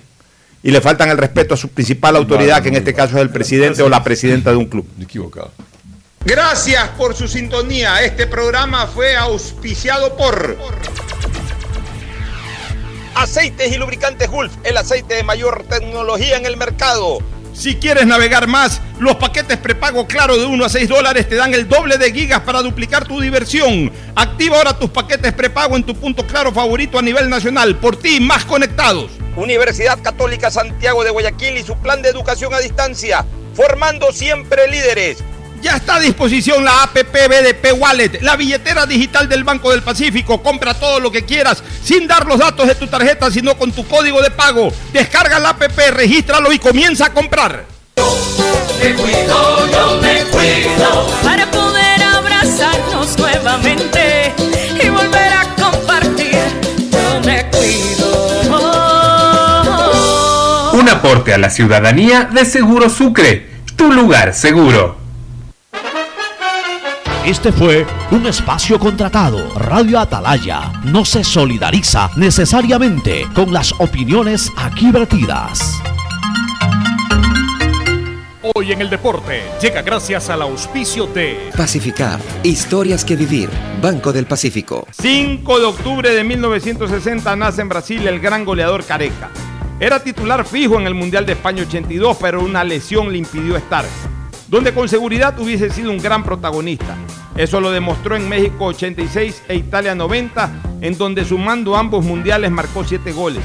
[0.63, 3.29] y le faltan el respeto a su principal autoridad, que en este caso es el
[3.29, 4.87] presidente o la presidenta de un club.
[4.99, 5.51] Equivocado.
[6.25, 8.01] Gracias por su sintonía.
[8.03, 10.57] Este programa fue auspiciado por
[13.15, 17.19] Aceites y Lubricantes Gulf, el aceite de mayor tecnología en el mercado
[17.53, 21.53] si quieres navegar más, los paquetes prepago claro de 1 a 6 dólares te dan
[21.53, 23.91] el doble de gigas para duplicar tu diversión.
[24.15, 27.77] Activa ahora tus paquetes prepago en tu punto claro favorito a nivel nacional.
[27.77, 29.11] Por ti, más conectados.
[29.35, 35.19] Universidad Católica Santiago de Guayaquil y su plan de educación a distancia, formando siempre líderes.
[35.63, 40.43] Ya está a disposición la APP BDP Wallet, la billetera digital del Banco del Pacífico.
[40.43, 43.87] Compra todo lo que quieras sin dar los datos de tu tarjeta, sino con tu
[43.87, 44.73] código de pago.
[44.91, 47.63] Descarga la APP, regístralo y comienza a comprar.
[47.95, 51.07] me cuido, yo me cuido.
[51.23, 54.33] Para poder abrazarnos nuevamente
[54.83, 56.35] y volver a compartir,
[56.91, 58.41] yo me cuido.
[60.73, 65.02] Un aporte a la ciudadanía de Seguro Sucre, tu lugar seguro.
[67.25, 69.53] Este fue un espacio contratado.
[69.57, 75.81] Radio Atalaya no se solidariza necesariamente con las opiniones aquí vertidas.
[78.53, 83.49] Hoy en el deporte llega gracias al auspicio de Pacificar, historias que vivir,
[83.81, 84.85] Banco del Pacífico.
[84.91, 89.29] 5 de octubre de 1960 nace en Brasil el gran goleador Careca.
[89.79, 93.85] Era titular fijo en el Mundial de España 82, pero una lesión le impidió estar
[94.53, 96.95] donde con seguridad hubiese sido un gran protagonista.
[97.35, 102.83] Eso lo demostró en México 86 e Italia 90, en donde sumando ambos mundiales marcó
[102.83, 103.43] 7 goles.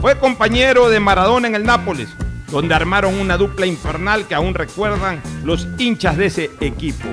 [0.00, 2.08] Fue compañero de Maradona en el Nápoles,
[2.50, 7.06] donde armaron una dupla infernal que aún recuerdan los hinchas de ese equipo.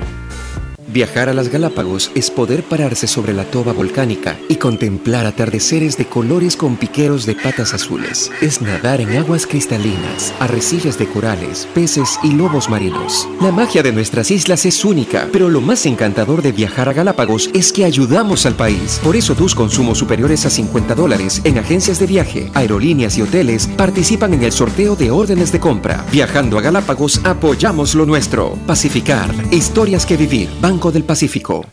[0.96, 6.06] Viajar a las Galápagos es poder pararse sobre la toba volcánica y contemplar atardeceres de
[6.06, 8.32] colores con piqueros de patas azules.
[8.40, 13.28] Es nadar en aguas cristalinas, arrecifes de corales, peces y lobos marinos.
[13.42, 17.50] La magia de nuestras islas es única, pero lo más encantador de viajar a Galápagos
[17.54, 19.02] es que ayudamos al país.
[19.04, 23.68] Por eso tus consumos superiores a 50 dólares en agencias de viaje, aerolíneas y hoteles
[23.68, 26.06] participan en el sorteo de órdenes de compra.
[26.14, 28.58] Viajando a Galápagos apoyamos lo nuestro.
[28.66, 30.48] Pacificar, historias que vivir.
[30.92, 31.66] Del Pacífico.